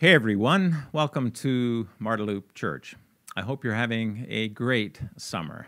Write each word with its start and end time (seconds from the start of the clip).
Hey 0.00 0.14
everyone, 0.14 0.84
welcome 0.92 1.30
to 1.30 1.86
Marda 1.98 2.22
Loop 2.22 2.54
Church. 2.54 2.96
I 3.36 3.42
hope 3.42 3.62
you're 3.62 3.74
having 3.74 4.24
a 4.30 4.48
great 4.48 4.98
summer. 5.18 5.66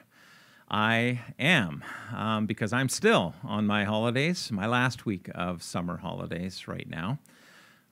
I 0.70 1.20
am, 1.38 1.84
um, 2.16 2.46
because 2.46 2.72
I'm 2.72 2.88
still 2.88 3.34
on 3.44 3.66
my 3.66 3.84
holidays, 3.84 4.50
my 4.50 4.64
last 4.64 5.04
week 5.04 5.28
of 5.34 5.62
summer 5.62 5.98
holidays 5.98 6.66
right 6.66 6.88
now. 6.88 7.18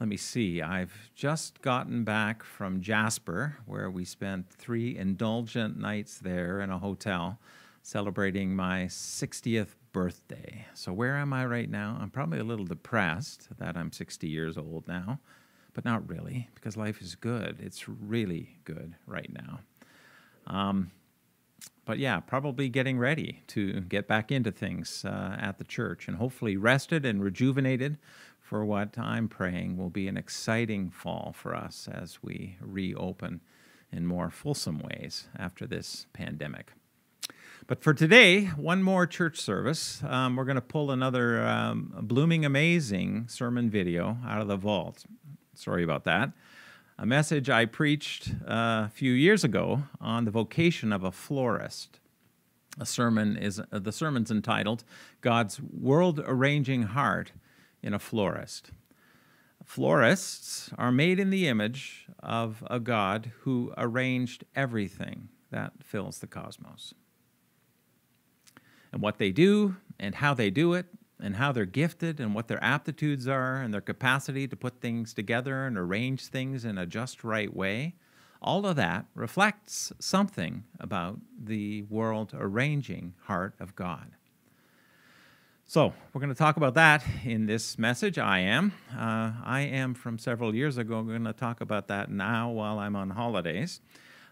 Let 0.01 0.09
me 0.09 0.17
see, 0.17 0.63
I've 0.63 1.11
just 1.15 1.61
gotten 1.61 2.05
back 2.05 2.43
from 2.43 2.81
Jasper, 2.81 3.59
where 3.67 3.91
we 3.91 4.07
spent 4.07 4.49
three 4.49 4.97
indulgent 4.97 5.79
nights 5.79 6.17
there 6.17 6.63
in 6.63 6.71
a 6.71 6.79
hotel 6.79 7.39
celebrating 7.83 8.57
my 8.57 8.85
60th 8.85 9.75
birthday. 9.93 10.65
So, 10.73 10.95
where 10.95 11.19
am 11.19 11.35
I 11.35 11.45
right 11.45 11.69
now? 11.69 11.99
I'm 12.01 12.09
probably 12.09 12.39
a 12.39 12.45
little 12.45 12.65
depressed 12.65 13.49
that 13.59 13.77
I'm 13.77 13.93
60 13.93 14.27
years 14.27 14.57
old 14.57 14.89
now, 14.89 15.21
but 15.75 15.85
not 15.85 16.09
really, 16.09 16.49
because 16.55 16.77
life 16.77 17.01
is 17.01 17.15
good. 17.15 17.59
It's 17.61 17.89
really 17.89 18.59
good 18.65 18.95
right 19.07 19.31
now. 19.33 19.61
Um, 20.47 20.91
but 21.85 21.99
yeah, 21.99 22.21
probably 22.21 22.69
getting 22.69 22.99
ready 22.99 23.43
to 23.49 23.81
get 23.81 24.07
back 24.07 24.31
into 24.31 24.51
things 24.53 25.05
uh, 25.05 25.37
at 25.41 25.59
the 25.59 25.65
church 25.65 26.09
and 26.09 26.17
hopefully 26.17 26.57
rested 26.57 27.05
and 27.05 27.23
rejuvenated 27.23 27.99
for 28.39 28.65
what 28.65 28.99
I'm 28.99 29.29
praying 29.29 29.77
will 29.77 29.91
be 29.91 30.09
an 30.09 30.17
exciting 30.17 30.91
fall 30.91 31.35
for 31.37 31.55
us 31.55 31.89
as 31.91 32.23
we 32.23 32.57
reopen 32.61 33.41
in 33.93 34.07
more 34.07 34.31
fulsome 34.31 34.81
ways 34.81 35.29
after 35.37 35.67
this 35.67 36.07
pandemic. 36.13 36.73
But 37.67 37.83
for 37.83 37.95
today, 37.95 38.47
one 38.47 38.83
more 38.83 39.07
church 39.07 39.39
service. 39.41 40.03
Um, 40.03 40.35
we're 40.35 40.45
going 40.45 40.57
to 40.57 40.61
pull 40.61 40.91
another 40.91 41.47
um, 41.47 41.95
blooming, 42.03 42.45
amazing 42.45 43.27
sermon 43.29 43.71
video 43.71 44.19
out 44.27 44.41
of 44.41 44.49
the 44.49 44.57
vault. 44.57 45.05
Sorry 45.61 45.85
about 45.85 46.05
that. 46.05 46.33
A 46.99 47.05
message 47.05 47.51
I 47.51 47.67
preached 47.67 48.31
uh, 48.49 48.85
a 48.87 48.91
few 48.93 49.13
years 49.13 49.45
ago 49.45 49.83
on 50.01 50.25
the 50.25 50.31
vocation 50.31 50.91
of 50.91 51.05
a 51.05 51.13
florist. 51.13 52.01
A 52.79 52.87
sermon 52.87 53.37
is 53.37 53.61
uh, 53.61 53.79
the 53.79 53.93
sermon's 53.93 54.31
entitled 54.31 54.85
"God's 55.21 55.61
World 55.61 56.19
Arranging 56.25 56.85
Heart 56.85 57.33
in 57.83 57.93
a 57.93 57.99
Florist." 57.99 58.71
Florists 59.63 60.71
are 60.79 60.91
made 60.91 61.21
in 61.21 61.29
the 61.29 61.47
image 61.47 62.07
of 62.23 62.65
a 62.71 62.81
God 62.81 63.31
who 63.41 63.75
arranged 63.77 64.45
everything 64.57 65.29
that 65.51 65.73
fills 65.85 66.21
the 66.21 66.27
cosmos 66.27 66.95
and 68.93 69.03
what 69.03 69.19
they 69.19 69.31
do 69.31 69.77
and 69.99 70.15
how 70.17 70.33
they 70.33 70.49
do 70.49 70.73
it 70.73 70.87
and 71.23 71.37
how 71.37 71.53
they're 71.53 71.67
gifted 71.67 72.21
and 72.21 72.35
what 72.35 72.49
their 72.49 72.63
aptitudes 72.63 73.29
are 73.29 73.57
and 73.57 73.73
their 73.73 73.81
capacity 73.81 74.49
to 74.49 74.57
put 74.57 74.81
things 74.81 75.15
together 75.15 75.67
and 75.67 75.77
arrange 75.77 76.27
things 76.27 76.65
in 76.65 76.79
a 76.79 76.87
just 76.87 77.25
right 77.25 77.55
way, 77.55 77.95
all 78.43 78.67
of 78.67 78.77
that 78.77 79.07
reflects 79.15 79.93
something 79.99 80.65
about 80.79 81.19
the 81.39 81.83
world 81.83 82.33
arranging 82.35 83.15
heart 83.25 83.55
of 83.61 83.77
God. 83.77 84.13
So, 85.67 85.95
we're 86.13 86.21
going 86.21 86.35
to 86.35 86.39
talk 86.39 86.57
about 86.57 86.75
that 86.75 87.05
in 87.25 87.47
this 87.47 87.79
message. 87.79 88.19
I 88.19 88.41
am. 88.41 88.73
Uh, 88.93 89.31
I 89.45 89.61
am 89.61 89.95
from 89.95 90.19
several 90.19 90.53
years 90.53 90.79
ago. 90.79 90.97
We're 90.97 91.13
going 91.13 91.25
to 91.27 91.33
talk 91.33 91.61
about 91.61 91.87
that 91.89 92.11
now 92.11 92.51
while 92.51 92.81
I'm 92.81 92.97
on 92.97 93.11
holidays. 93.11 93.81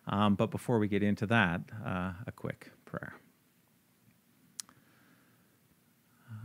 Um, 0.08 0.34
but 0.34 0.50
before 0.50 0.80
we 0.80 0.88
get 0.88 1.04
into 1.04 1.26
that, 1.26 1.60
uh, 1.86 2.12
a 2.26 2.32
quick 2.34 2.72
prayer. 2.86 3.14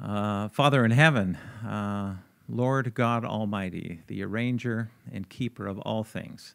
Uh, 0.04 0.43
Father 0.54 0.86
in 0.86 0.92
heaven, 0.92 1.36
uh, 1.68 2.14
Lord 2.48 2.94
God 2.94 3.26
Almighty, 3.26 4.02
the 4.06 4.22
arranger 4.24 4.92
and 5.12 5.28
keeper 5.28 5.66
of 5.66 5.80
all 5.80 6.04
things, 6.04 6.54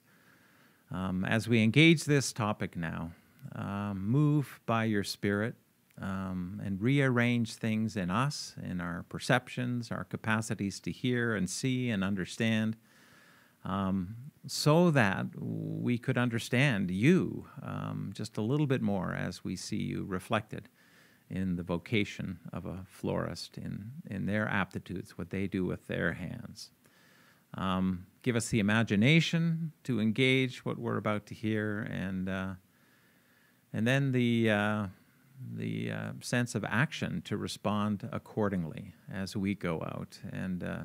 um, 0.92 1.24
as 1.24 1.48
we 1.48 1.64
engage 1.64 2.04
this 2.04 2.32
topic 2.32 2.76
now, 2.76 3.10
uh, 3.56 3.94
move 3.94 4.60
by 4.66 4.84
your 4.84 5.02
Spirit 5.02 5.56
um, 6.00 6.62
and 6.64 6.80
rearrange 6.80 7.54
things 7.54 7.96
in 7.96 8.08
us, 8.08 8.54
in 8.62 8.80
our 8.80 9.04
perceptions, 9.08 9.90
our 9.90 10.04
capacities 10.04 10.78
to 10.78 10.92
hear 10.92 11.34
and 11.34 11.50
see 11.50 11.90
and 11.90 12.04
understand, 12.04 12.76
um, 13.64 14.14
so 14.46 14.92
that 14.92 15.26
we 15.36 15.98
could 15.98 16.16
understand 16.16 16.92
you 16.92 17.48
um, 17.64 18.12
just 18.14 18.36
a 18.36 18.42
little 18.42 18.68
bit 18.68 18.80
more 18.80 19.12
as 19.12 19.42
we 19.42 19.56
see 19.56 19.82
you 19.82 20.04
reflected 20.04 20.68
in 21.30 21.56
the 21.56 21.62
vocation 21.62 22.38
of 22.52 22.66
a 22.66 22.84
florist, 22.86 23.58
in, 23.58 23.90
in 24.10 24.26
their 24.26 24.48
aptitudes, 24.48 25.18
what 25.18 25.30
they 25.30 25.46
do 25.46 25.64
with 25.64 25.86
their 25.86 26.14
hands. 26.14 26.70
Um, 27.54 28.06
give 28.22 28.36
us 28.36 28.48
the 28.48 28.60
imagination 28.60 29.72
to 29.84 30.00
engage 30.00 30.64
what 30.64 30.78
we're 30.78 30.96
about 30.96 31.26
to 31.26 31.34
hear, 31.34 31.80
and, 31.90 32.28
uh, 32.28 32.54
and 33.72 33.86
then 33.86 34.12
the, 34.12 34.50
uh, 34.50 34.86
the 35.54 35.90
uh, 35.92 36.12
sense 36.20 36.54
of 36.54 36.64
action 36.64 37.22
to 37.22 37.36
respond 37.36 38.08
accordingly 38.12 38.92
as 39.12 39.36
we 39.36 39.54
go 39.54 39.82
out 39.82 40.18
and 40.30 40.62
uh, 40.62 40.80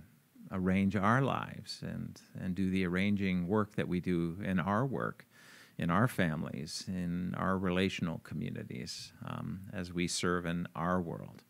arrange 0.51 0.95
our 0.95 1.21
lives 1.21 1.79
and, 1.81 2.21
and 2.39 2.55
do 2.55 2.69
the 2.69 2.85
arranging 2.85 3.47
work 3.47 3.75
that 3.75 3.87
we 3.87 3.99
do 3.99 4.37
in 4.43 4.59
our 4.59 4.85
work 4.85 5.25
in 5.78 5.89
our 5.89 6.07
families, 6.07 6.85
in 6.88 7.34
our 7.38 7.57
relational 7.57 8.19
communities, 8.23 9.11
um, 9.25 9.61
as 9.73 9.91
we 9.91 10.07
serve 10.07 10.45
in 10.45 10.67
our 10.75 11.01
world. 11.01 11.44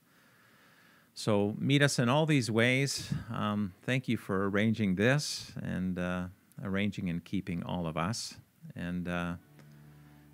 So, 1.13 1.55
meet 1.59 1.83
us 1.83 1.99
in 1.99 2.09
all 2.09 2.25
these 2.25 2.49
ways. 2.49 3.13
Um, 3.31 3.73
thank 3.83 4.07
you 4.07 4.17
for 4.17 4.49
arranging 4.49 4.95
this 4.95 5.51
and 5.61 5.99
uh, 5.99 6.25
arranging 6.63 7.09
and 7.09 7.23
keeping 7.23 7.63
all 7.63 7.85
of 7.85 7.97
us. 7.97 8.35
And 8.75 9.07
uh, 9.07 9.33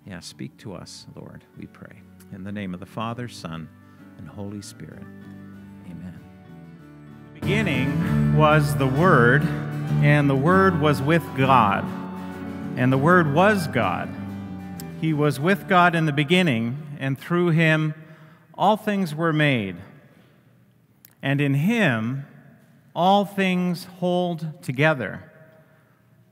yeah, 0.06 0.20
speak 0.20 0.56
to 0.58 0.74
us, 0.74 1.06
Lord, 1.14 1.44
we 1.58 1.66
pray. 1.66 2.00
In 2.32 2.44
the 2.44 2.52
name 2.52 2.72
of 2.72 2.80
the 2.80 2.86
Father, 2.86 3.28
Son, 3.28 3.68
and 4.16 4.26
Holy 4.26 4.62
Spirit. 4.62 5.04
Amen. 5.84 6.18
The 7.34 7.40
beginning 7.40 8.36
was 8.36 8.74
the 8.76 8.86
Word, 8.86 9.42
and 10.02 10.30
the 10.30 10.36
Word 10.36 10.80
was 10.80 11.02
with 11.02 11.24
God 11.36 11.84
and 12.76 12.92
the 12.92 12.98
Word 12.98 13.34
was 13.34 13.66
God. 13.66 14.14
He 15.00 15.12
was 15.12 15.40
with 15.40 15.68
God 15.68 15.94
in 15.94 16.06
the 16.06 16.12
beginning, 16.12 16.96
and 16.98 17.18
through 17.18 17.50
him 17.50 17.94
all 18.54 18.76
things 18.76 19.14
were 19.14 19.32
made. 19.32 19.76
And 21.22 21.40
in 21.40 21.54
him 21.54 22.26
all 22.94 23.24
things 23.24 23.84
hold 23.84 24.62
together 24.62 25.24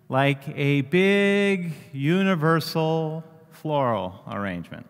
like 0.08 0.42
a 0.54 0.82
big 0.82 1.72
universal 1.92 3.24
floral 3.50 4.22
arrangement. 4.30 4.86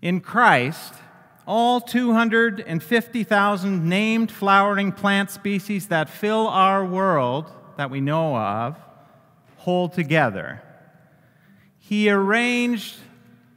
In 0.00 0.20
Christ, 0.20 0.94
all 1.46 1.80
250,000 1.80 3.88
named 3.88 4.30
flowering 4.30 4.92
plant 4.92 5.30
species 5.30 5.88
that 5.88 6.10
fill 6.10 6.46
our 6.46 6.84
world 6.84 7.50
that 7.76 7.90
we 7.90 8.00
know 8.00 8.36
of 8.36 8.76
hold 9.68 9.92
together. 9.92 10.62
He 11.78 12.08
arranged 12.08 12.96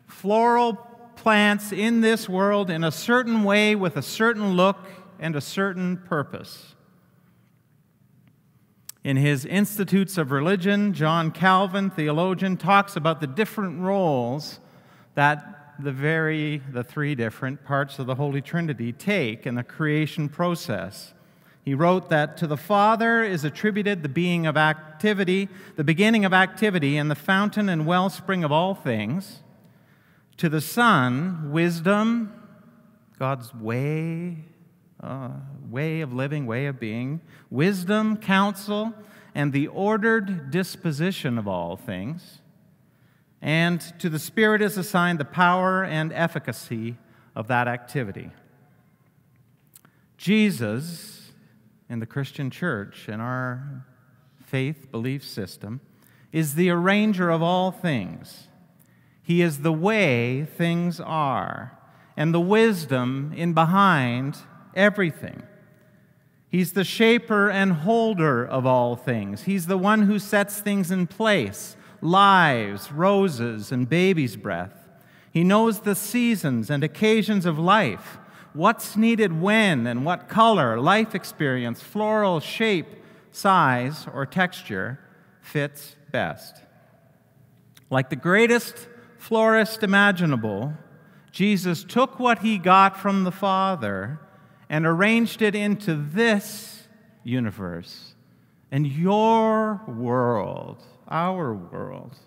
floral 0.08 0.74
plants 1.16 1.72
in 1.72 2.02
this 2.02 2.28
world 2.28 2.70
in 2.70 2.84
a 2.84 2.92
certain 2.92 3.46
way 3.46 3.76
with 3.76 3.96
a 3.96 4.02
certain 4.02 4.52
look 4.58 4.76
and 5.22 5.38
a 5.38 5.40
certain 5.40 5.96
purpose. 5.96 6.76
In 9.06 9.16
his 9.16 9.46
Institutes 9.46 10.18
of 10.18 10.32
Religion, 10.32 10.94
John 10.94 11.32
Calvin, 11.32 11.90
theologian, 11.90 12.58
talks 12.58 12.98
about 12.98 13.22
the 13.22 13.28
different 13.28 13.80
roles 13.80 14.60
that 15.16 15.76
the 15.80 15.94
very 15.94 16.62
the 16.74 16.84
three 16.84 17.16
different 17.16 17.64
parts 17.64 18.00
of 18.00 18.06
the 18.06 18.16
Holy 18.16 18.42
Trinity 18.42 18.92
take 18.92 19.48
in 19.48 19.56
the 19.56 19.64
creation 19.64 20.28
process. 20.28 21.14
He 21.64 21.76
wrote 21.76 22.10
that 22.10 22.38
to 22.38 22.48
the 22.48 22.58
Father 22.58 23.24
is 23.24 23.44
attributed 23.44 24.02
the 24.02 24.10
being 24.10 24.48
of 24.48 24.58
activity, 24.58 25.48
the 25.76 25.84
beginning 25.84 26.26
of 26.26 26.34
activity, 26.34 26.98
and 26.98 27.10
the 27.10 27.16
fountain 27.16 27.70
and 27.70 27.86
wellspring 27.86 28.44
of 28.44 28.52
all 28.52 28.74
things. 28.74 29.44
To 30.38 30.50
the 30.50 30.62
Son, 30.62 31.52
wisdom, 31.52 32.34
God's 33.20 33.54
way, 33.54 34.38
uh, 35.02 35.30
way 35.70 36.02
of 36.02 36.14
living, 36.14 36.48
way 36.48 36.66
of 36.66 36.80
being, 36.80 37.22
wisdom, 37.52 38.18
counsel, 38.18 38.94
and 39.36 39.54
the 39.54 39.68
ordered 39.68 40.50
disposition 40.50 41.38
of 41.38 41.48
all 41.48 41.78
things. 41.78 42.40
And 43.40 43.82
to 44.00 44.10
the 44.10 44.20
Spirit 44.20 44.64
is 44.64 44.78
assigned 44.78 45.20
the 45.20 45.26
power 45.26 45.84
and 45.84 46.12
efficacy 46.12 46.98
of 47.36 47.48
that 47.48 47.68
activity. 47.68 48.32
Jesus 50.18 51.21
in 51.92 52.00
the 52.00 52.06
Christian 52.06 52.50
church 52.50 53.10
and 53.10 53.22
our 53.22 53.86
faith 54.46 54.90
belief 54.92 55.26
system 55.26 55.82
is 56.32 56.56
the 56.56 56.70
arranger 56.70 57.30
of 57.30 57.44
all 57.44 57.70
things. 57.70 58.48
He 59.22 59.42
is 59.42 59.60
the 59.60 59.74
way 59.74 60.46
things 60.46 61.02
are 61.02 61.78
and 62.16 62.34
the 62.34 62.40
wisdom 62.40 63.34
in 63.36 63.52
behind 63.52 64.38
everything. 64.74 65.44
He's 66.48 66.72
the 66.72 66.86
shaper 66.86 67.50
and 67.50 67.74
holder 67.74 68.46
of 68.46 68.66
all 68.66 68.96
things. 68.96 69.44
He's 69.44 69.68
the 69.68 69.78
one 69.78 70.04
who 70.04 70.18
sets 70.18 70.62
things 70.62 70.92
in 70.92 71.08
place 71.08 71.76
lives, 72.02 72.92
roses, 72.92 73.72
and 73.72 73.88
baby's 73.88 74.38
breath. 74.38 74.88
He 75.30 75.44
knows 75.44 75.82
the 75.82 75.96
seasons 75.96 76.70
and 76.70 76.84
occasions 76.86 77.46
of 77.46 77.60
life, 77.60 78.18
what's 78.54 78.96
needed 78.96 79.42
when 79.42 79.88
and 79.88 80.06
what 80.06 80.28
color, 80.28 80.80
life 80.80 81.16
experience, 81.16 81.82
floral 81.82 82.40
shape, 82.40 82.88
size, 83.32 84.08
or 84.14 84.26
texture 84.26 85.00
fits 85.42 85.96
best. 86.12 86.62
Like 87.90 88.10
the 88.10 88.16
greatest 88.16 88.88
florist 89.18 89.84
imaginable, 89.84 90.74
Jesus 91.32 91.84
took 91.84 92.20
what 92.20 92.40
he 92.40 92.58
got 92.58 92.98
from 92.98 93.24
the 93.24 93.32
Father 93.32 94.20
and 94.70 94.86
arranged 94.86 95.42
it 95.42 95.56
into 95.56 95.96
this 95.96 96.88
universe 97.24 98.16
and 98.72 98.88
your 98.88 99.82
world, 99.88 100.82
our 101.08 101.54
world, 101.54 102.18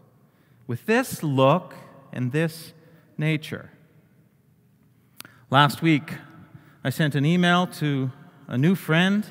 with 0.67 0.85
this 0.87 1.23
look 1.23 1.75
and 2.12 2.32
this 2.32 2.73
nature. 3.17 3.70
Last 5.50 5.82
week, 5.82 6.14
I 6.82 6.88
sent 6.88 7.14
an 7.14 7.26
email 7.26 7.67
to 7.67 8.11
a 8.49 8.56
new 8.56 8.75
friend 8.75 9.26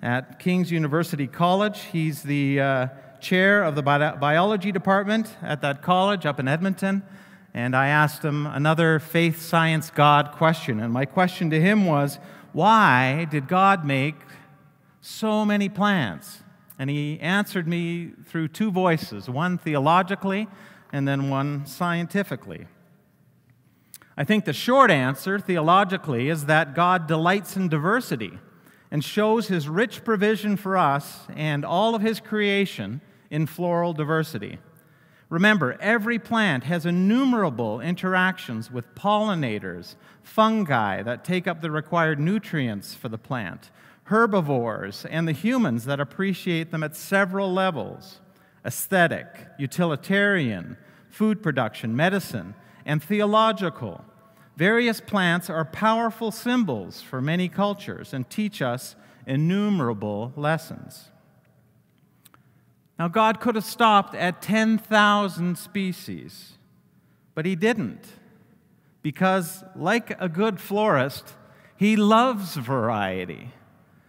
at 0.00 0.38
King's 0.38 0.70
University 0.70 1.26
College. 1.26 1.80
He's 1.80 2.22
the 2.22 2.60
uh, 2.60 2.86
chair 3.20 3.64
of 3.64 3.74
the 3.74 3.82
bi- 3.82 4.14
biology 4.14 4.70
department 4.70 5.36
at 5.42 5.60
that 5.62 5.82
college 5.82 6.24
up 6.24 6.38
in 6.38 6.46
Edmonton. 6.46 7.02
And 7.52 7.74
I 7.74 7.88
asked 7.88 8.24
him 8.24 8.46
another 8.46 9.00
faith, 9.00 9.42
science, 9.42 9.90
God 9.90 10.30
question. 10.30 10.78
And 10.78 10.92
my 10.92 11.04
question 11.04 11.50
to 11.50 11.60
him 11.60 11.86
was 11.86 12.20
why 12.52 13.26
did 13.28 13.48
God 13.48 13.84
make 13.84 14.14
so 15.00 15.44
many 15.44 15.68
plants? 15.68 16.44
And 16.78 16.88
he 16.88 17.18
answered 17.18 17.66
me 17.66 18.12
through 18.26 18.48
two 18.48 18.70
voices 18.70 19.28
one 19.28 19.58
theologically 19.58 20.46
and 20.92 21.06
then 21.06 21.28
one 21.28 21.66
scientifically. 21.66 22.68
I 24.18 24.24
think 24.24 24.46
the 24.46 24.52
short 24.52 24.90
answer, 24.90 25.38
theologically, 25.38 26.28
is 26.28 26.46
that 26.46 26.74
God 26.74 27.06
delights 27.06 27.56
in 27.56 27.68
diversity 27.68 28.36
and 28.90 29.04
shows 29.04 29.46
his 29.46 29.68
rich 29.68 30.02
provision 30.02 30.56
for 30.56 30.76
us 30.76 31.20
and 31.36 31.64
all 31.64 31.94
of 31.94 32.02
his 32.02 32.18
creation 32.18 33.00
in 33.30 33.46
floral 33.46 33.92
diversity. 33.92 34.58
Remember, 35.28 35.76
every 35.80 36.18
plant 36.18 36.64
has 36.64 36.84
innumerable 36.84 37.80
interactions 37.80 38.72
with 38.72 38.92
pollinators, 38.96 39.94
fungi 40.24 41.00
that 41.00 41.24
take 41.24 41.46
up 41.46 41.60
the 41.60 41.70
required 41.70 42.18
nutrients 42.18 42.96
for 42.96 43.08
the 43.08 43.18
plant, 43.18 43.70
herbivores, 44.04 45.06
and 45.08 45.28
the 45.28 45.32
humans 45.32 45.84
that 45.84 46.00
appreciate 46.00 46.72
them 46.72 46.82
at 46.82 46.96
several 46.96 47.52
levels 47.52 48.18
aesthetic, 48.66 49.46
utilitarian, 49.60 50.76
food 51.08 51.40
production, 51.40 51.94
medicine, 51.94 52.52
and 52.88 53.02
theological. 53.02 54.02
Various 54.56 55.00
plants 55.00 55.48
are 55.48 55.64
powerful 55.64 56.32
symbols 56.32 57.02
for 57.02 57.20
many 57.20 57.48
cultures 57.48 58.12
and 58.12 58.28
teach 58.28 58.60
us 58.62 58.96
innumerable 59.26 60.32
lessons. 60.34 61.10
Now, 62.98 63.06
God 63.06 63.38
could 63.38 63.54
have 63.54 63.64
stopped 63.64 64.16
at 64.16 64.42
10,000 64.42 65.56
species, 65.56 66.54
but 67.34 67.46
He 67.46 67.54
didn't. 67.54 68.04
Because, 69.02 69.62
like 69.76 70.20
a 70.20 70.28
good 70.28 70.58
florist, 70.58 71.34
He 71.76 71.94
loves 71.94 72.56
variety. 72.56 73.52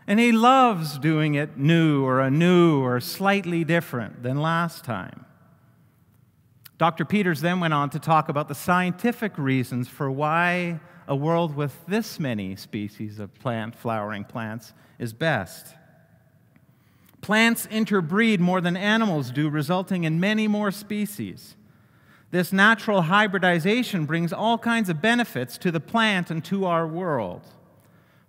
And 0.08 0.20
He 0.20 0.32
loves 0.32 0.98
doing 0.98 1.36
it 1.36 1.58
new 1.58 2.04
or 2.04 2.22
anew 2.22 2.82
or 2.82 3.00
slightly 3.00 3.64
different 3.64 4.24
than 4.24 4.42
last 4.42 4.84
time. 4.84 5.26
Dr. 6.80 7.04
Peters 7.04 7.42
then 7.42 7.60
went 7.60 7.74
on 7.74 7.90
to 7.90 8.00
talk 8.00 8.30
about 8.30 8.48
the 8.48 8.56
scientific 8.56 9.38
reasons 9.38 9.90
for 9.90 10.10
why 10.10 10.80
a 11.10 11.16
world 11.16 11.54
with 11.54 11.86
this 11.88 12.22
many 12.22 12.56
species 12.56 13.20
of 13.20 13.36
plant, 13.36 13.76
flowering 13.76 14.24
plants, 14.24 14.74
is 14.98 15.12
best. 15.12 15.76
Plants 17.20 17.68
interbreed 17.70 18.40
more 18.40 18.62
than 18.62 18.78
animals 18.78 19.30
do, 19.30 19.50
resulting 19.50 20.06
in 20.06 20.22
many 20.22 20.48
more 20.48 20.72
species. 20.72 21.58
This 22.32 22.54
natural 22.54 23.04
hybridization 23.04 24.06
brings 24.06 24.32
all 24.32 24.58
kinds 24.58 24.88
of 24.88 25.02
benefits 25.02 25.58
to 25.58 25.72
the 25.72 25.82
plant 25.82 26.32
and 26.32 26.46
to 26.46 26.64
our 26.64 26.88
world. 26.88 27.42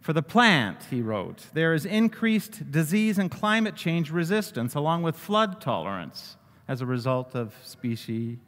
For 0.00 0.12
the 0.12 0.22
plant, 0.22 0.78
he 0.90 1.02
wrote, 1.02 1.46
there 1.52 1.72
is 1.72 1.86
increased 1.86 2.72
disease 2.72 3.16
and 3.16 3.30
climate 3.30 3.76
change 3.76 4.10
resistance 4.10 4.74
along 4.74 5.04
with 5.04 5.14
flood 5.14 5.60
tolerance 5.60 6.36
as 6.70 6.80
a 6.80 6.86
result 6.86 7.34
of 7.34 7.52
speciation 7.62 8.38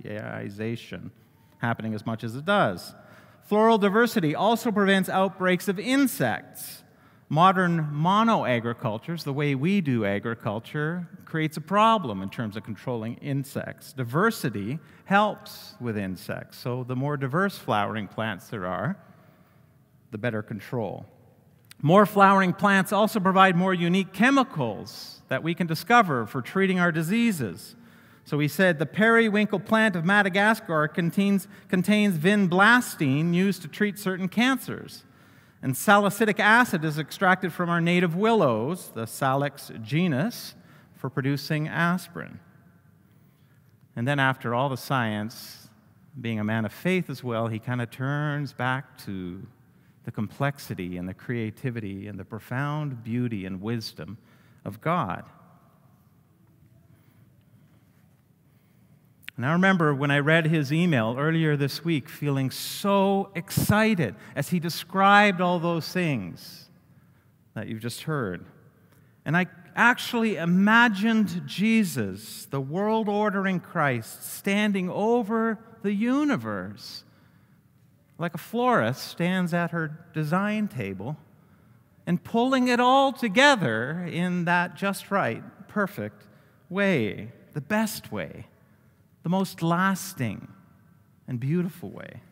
happening 1.58 1.92
as 1.92 2.06
much 2.06 2.24
as 2.24 2.34
it 2.34 2.46
does. 2.46 2.94
Floral 3.42 3.76
diversity 3.76 4.34
also 4.34 4.72
prevents 4.72 5.10
outbreaks 5.10 5.68
of 5.68 5.78
insects 5.78 6.82
Modern 7.32 7.88
monoagricultures, 7.90 9.24
the 9.24 9.32
way 9.32 9.54
we 9.54 9.80
do 9.80 10.04
agriculture, 10.04 11.08
creates 11.24 11.56
a 11.56 11.62
problem 11.62 12.20
in 12.20 12.28
terms 12.28 12.58
of 12.58 12.62
controlling 12.62 13.14
insects. 13.22 13.94
Diversity 13.94 14.78
helps 15.06 15.74
with 15.80 15.96
insects, 15.96 16.58
so 16.58 16.84
the 16.84 16.94
more 16.94 17.16
diverse 17.16 17.56
flowering 17.56 18.06
plants 18.06 18.48
there 18.48 18.66
are, 18.66 18.98
the 20.10 20.18
better 20.18 20.42
control. 20.42 21.06
More 21.80 22.04
flowering 22.04 22.52
plants 22.52 22.92
also 22.92 23.18
provide 23.18 23.56
more 23.56 23.72
unique 23.72 24.12
chemicals 24.12 25.22
that 25.28 25.42
we 25.42 25.54
can 25.54 25.66
discover 25.66 26.26
for 26.26 26.42
treating 26.42 26.80
our 26.80 26.92
diseases. 26.92 27.76
So 28.24 28.38
he 28.38 28.48
said 28.48 28.78
the 28.78 28.86
periwinkle 28.86 29.60
plant 29.60 29.96
of 29.96 30.04
Madagascar 30.04 30.88
contains, 30.88 31.48
contains 31.68 32.18
vinblastine 32.18 33.34
used 33.34 33.62
to 33.62 33.68
treat 33.68 33.98
certain 33.98 34.28
cancers. 34.28 35.04
And 35.60 35.76
salicylic 35.76 36.40
acid 36.40 36.84
is 36.84 36.98
extracted 36.98 37.52
from 37.52 37.68
our 37.68 37.80
native 37.80 38.16
willows, 38.16 38.90
the 38.94 39.06
Salix 39.06 39.70
genus, 39.80 40.54
for 40.96 41.08
producing 41.08 41.68
aspirin. 41.68 42.40
And 43.94 44.08
then, 44.08 44.18
after 44.18 44.54
all 44.54 44.68
the 44.68 44.76
science, 44.76 45.68
being 46.20 46.40
a 46.40 46.44
man 46.44 46.64
of 46.64 46.72
faith 46.72 47.10
as 47.10 47.22
well, 47.22 47.48
he 47.48 47.58
kind 47.58 47.82
of 47.82 47.90
turns 47.90 48.52
back 48.52 48.98
to 49.04 49.46
the 50.04 50.10
complexity 50.10 50.96
and 50.96 51.08
the 51.08 51.14
creativity 51.14 52.08
and 52.08 52.18
the 52.18 52.24
profound 52.24 53.04
beauty 53.04 53.46
and 53.46 53.60
wisdom 53.60 54.18
of 54.64 54.80
God. 54.80 55.24
And 59.36 59.46
I 59.46 59.52
remember 59.52 59.94
when 59.94 60.10
I 60.10 60.18
read 60.18 60.46
his 60.46 60.72
email 60.72 61.16
earlier 61.18 61.56
this 61.56 61.84
week, 61.84 62.08
feeling 62.08 62.50
so 62.50 63.30
excited 63.34 64.14
as 64.36 64.50
he 64.50 64.60
described 64.60 65.40
all 65.40 65.58
those 65.58 65.88
things 65.88 66.68
that 67.54 67.66
you've 67.66 67.80
just 67.80 68.02
heard. 68.02 68.44
And 69.24 69.36
I 69.36 69.46
actually 69.74 70.36
imagined 70.36 71.42
Jesus, 71.46 72.46
the 72.46 72.60
world 72.60 73.08
ordering 73.08 73.58
Christ, 73.58 74.36
standing 74.36 74.90
over 74.90 75.58
the 75.82 75.92
universe 75.92 77.04
like 78.18 78.34
a 78.34 78.38
florist 78.38 79.08
stands 79.08 79.54
at 79.54 79.70
her 79.70 80.06
design 80.12 80.68
table 80.68 81.16
and 82.06 82.22
pulling 82.22 82.68
it 82.68 82.78
all 82.78 83.12
together 83.12 84.06
in 84.08 84.44
that 84.44 84.76
just 84.76 85.10
right, 85.10 85.42
perfect 85.68 86.22
way, 86.68 87.32
the 87.54 87.60
best 87.60 88.12
way 88.12 88.46
the 89.22 89.28
most 89.28 89.62
lasting 89.62 90.48
and 91.28 91.38
beautiful 91.38 91.90
way. 91.90 92.22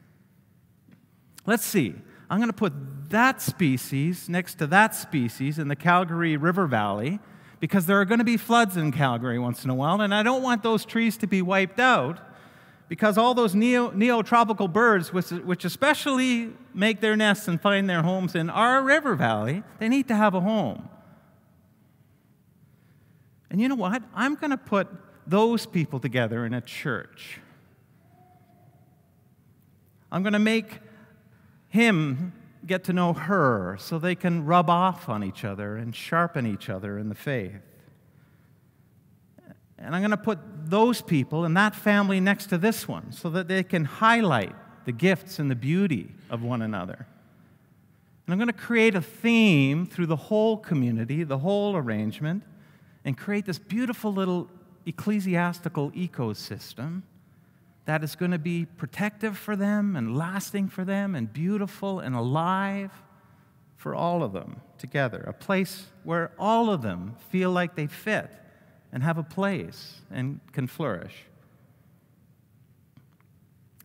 Let's 1.47 1.65
see. 1.65 1.95
I'm 2.29 2.39
going 2.39 2.51
to 2.51 2.57
put 2.57 2.73
that 3.11 3.41
species 3.43 4.29
next 4.29 4.57
to 4.57 4.67
that 4.69 4.95
species 4.95 5.59
in 5.59 5.69
the 5.69 5.77
Calgary 5.77 6.37
River 6.37 6.67
Valley 6.67 7.19
because 7.59 7.87
there 7.87 8.01
are 8.01 8.05
going 8.05 8.19
to 8.19 8.25
be 8.25 8.37
floods 8.37 8.77
in 8.77 8.93
Calgary 8.93 9.39
once 9.39 9.65
in 9.65 9.71
a 9.71 9.75
while, 9.75 10.01
and 10.01 10.15
I 10.15 10.23
don't 10.23 10.43
want 10.43 10.63
those 10.63 10.85
trees 10.85 11.17
to 11.19 11.27
be 11.27 11.43
wiped 11.43 11.79
out 11.79 12.21
because 12.89 13.19
all 13.19 13.35
those 13.35 13.55
neo, 13.55 13.91
neotropical 13.91 14.73
birds, 14.73 15.13
which, 15.13 15.31
which 15.31 15.65
especially 15.65 16.53
make 16.75 17.01
their 17.01 17.17
nests 17.17 17.47
and 17.47 17.61
find 17.61 17.89
their 17.89 18.03
homes 18.03 18.35
in 18.35 18.51
our 18.51 18.83
river 18.83 19.15
valley, 19.15 19.63
they 19.79 19.89
need 19.89 20.09
to 20.09 20.15
have 20.17 20.35
a 20.35 20.41
home. 20.41 20.89
And 23.51 23.61
you 23.61 23.69
know 23.69 23.75
what? 23.75 24.03
I'm 24.15 24.35
going 24.35 24.51
to 24.51 24.57
put 24.57 24.89
those 25.31 25.65
people 25.65 26.01
together 26.01 26.45
in 26.45 26.53
a 26.53 26.61
church. 26.61 27.39
I'm 30.13 30.23
going 30.23 30.33
to 30.33 30.41
make 30.41 30.81
him 31.69 32.33
get 32.67 32.85
to 32.85 32.93
know 32.93 33.13
her 33.13 33.77
so 33.79 33.99
they 33.99 34.17
can 34.17 34.45
rub 34.45 34.69
off 34.69 35.09
on 35.09 35.23
each 35.23 35.45
other 35.45 35.77
and 35.77 35.95
sharpen 35.95 36.47
each 36.47 36.69
other 36.69 36.99
in 36.99 37.09
the 37.09 37.15
faith. 37.15 37.63
And 39.79 39.95
I'm 39.95 40.03
going 40.03 40.11
to 40.11 40.17
put 40.17 40.39
those 40.67 41.01
people 41.01 41.45
and 41.45 41.57
that 41.57 41.75
family 41.75 42.21
next 42.21 42.47
to 42.47 42.59
this 42.59 42.87
one 42.87 43.13
so 43.13 43.31
that 43.31 43.49
they 43.49 43.63
can 43.63 43.85
highlight 43.85 44.55
the 44.85 44.93
gifts 44.93 45.39
and 45.39 45.51
the 45.51 45.55
beauty 45.55 46.11
of 46.29 46.43
one 46.43 46.61
another. 46.61 47.07
And 48.27 48.33
I'm 48.33 48.39
going 48.39 48.49
to 48.49 48.53
create 48.53 48.95
a 48.95 49.01
theme 49.01 49.87
through 49.87 50.07
the 50.07 50.17
whole 50.17 50.57
community, 50.57 51.23
the 51.23 51.39
whole 51.39 51.77
arrangement, 51.77 52.43
and 53.05 53.17
create 53.17 53.47
this 53.47 53.59
beautiful 53.59 54.13
little 54.13 54.51
ecclesiastical 54.87 55.91
ecosystem 55.93 57.03
that 57.85 58.05
is 58.05 58.15
going 58.15 58.31
to 58.31 58.39
be 58.39 58.67
protective 58.67 59.37
for 59.37 59.57
them 59.57 59.97
and 59.97 60.17
lasting 60.17 60.69
for 60.69 60.85
them 60.85 61.15
and 61.15 61.33
beautiful 61.33 62.01
and 62.01 62.15
alive 62.15 62.91
for 63.77 63.95
all 63.95 64.23
of 64.23 64.33
them 64.33 64.61
together. 64.79 65.25
A 65.27 65.33
place 65.33 65.87
where 66.05 66.33
all 66.39 66.71
of 66.71 66.83
them 66.83 67.17
feel 67.31 67.51
like 67.51 67.75
they 67.75 67.87
fit 67.87 68.31
and 68.93 69.03
have 69.03 69.19
a 69.19 69.23
place 69.23 70.01
and 70.11 70.41
can 70.53 70.67
flourish. 70.67 71.25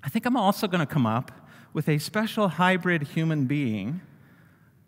I 0.04 0.10
think 0.10 0.26
I'm 0.26 0.38
also 0.38 0.68
going 0.68 0.86
to 0.86 0.94
come 0.94 1.06
up 1.06 1.32
with 1.74 1.90
a 1.90 1.98
special 1.98 2.48
hybrid 2.48 3.04
human 3.04 3.46
being, 3.46 4.02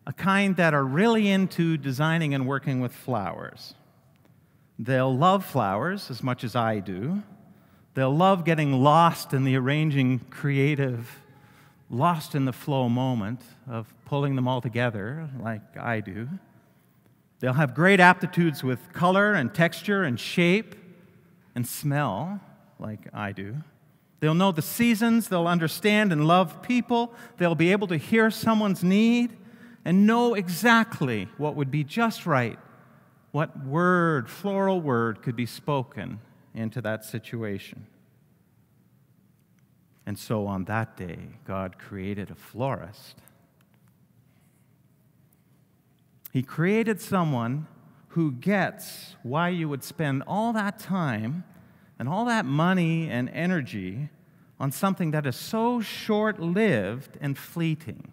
a 0.05 0.13
kind 0.13 0.55
that 0.57 0.73
are 0.73 0.85
really 0.85 1.29
into 1.29 1.75
designing 1.75 2.33
and 2.33 2.45
working 2.45 2.81
with 2.81 2.93
flowers. 2.93 3.73
They'll 4.79 5.15
love 5.15 5.46
flowers 5.46 6.12
as 6.12 6.22
much 6.22 6.43
as 6.43 6.55
I 6.55 6.79
do. 6.79 7.24
They'll 7.96 8.15
love 8.15 8.46
getting 8.46 8.84
lost 8.84 9.34
in 9.34 9.43
the 9.43 9.55
arranging 9.55 10.19
creative, 10.29 11.19
lost 11.89 12.36
in 12.36 12.46
the 12.46 12.53
flow 12.53 12.89
moment 12.89 13.41
of 13.67 13.91
pulling 14.05 14.36
them 14.36 14.48
all 14.48 14.62
together 14.62 15.29
like 15.39 15.77
I 15.77 16.00
do. 16.00 16.29
They'll 17.39 17.53
have 17.53 17.74
great 17.74 18.00
aptitudes 18.00 18.63
with 18.63 18.93
color 18.93 19.34
and 19.34 19.53
texture 19.53 20.03
and 20.03 20.19
shape 20.19 20.75
and 21.55 21.67
smell 21.67 22.39
like 22.79 23.07
I 23.13 23.31
do. 23.31 23.57
They'll 24.19 24.34
know 24.34 24.51
the 24.51 24.62
seasons, 24.62 25.27
they'll 25.27 25.48
understand 25.48 26.12
and 26.12 26.27
love 26.27 26.62
people, 26.62 27.13
they'll 27.38 27.55
be 27.55 27.72
able 27.72 27.88
to 27.88 27.98
hear 27.98 28.31
someone's 28.31 28.84
need 28.84 29.36
and 29.86 30.07
know 30.07 30.34
exactly 30.34 31.29
what 31.38 31.55
would 31.55 31.69
be 31.69 31.84
just 31.84 32.25
right, 32.25 32.57
what 33.38 33.63
word, 33.67 34.27
floral 34.27 34.82
word, 34.82 35.22
could 35.22 35.36
be 35.36 35.46
spoken 35.46 36.20
into 36.56 36.82
that 36.82 37.06
situation. 37.06 37.86
And 40.08 40.17
so 40.17 40.48
on 40.48 40.63
that 40.63 40.98
day, 40.98 41.20
God 41.46 41.77
created 41.77 42.32
a 42.32 42.36
florist. 42.36 43.22
He 46.34 46.41
created 46.41 47.00
someone 47.00 47.67
who 48.08 48.32
gets 48.32 49.15
why 49.22 49.50
you 49.50 49.70
would 49.70 49.84
spend 49.84 50.24
all 50.25 50.51
that 50.53 50.79
time 50.79 51.44
and 52.00 52.10
all 52.10 52.25
that 52.25 52.44
money 52.44 53.08
and 53.08 53.29
energy 53.29 54.10
on 54.60 54.72
something 54.72 55.12
that 55.12 55.27
is 55.27 55.36
so 55.36 55.79
short 55.79 56.39
lived 56.39 57.20
and 57.22 57.38
fleeting. 57.38 58.12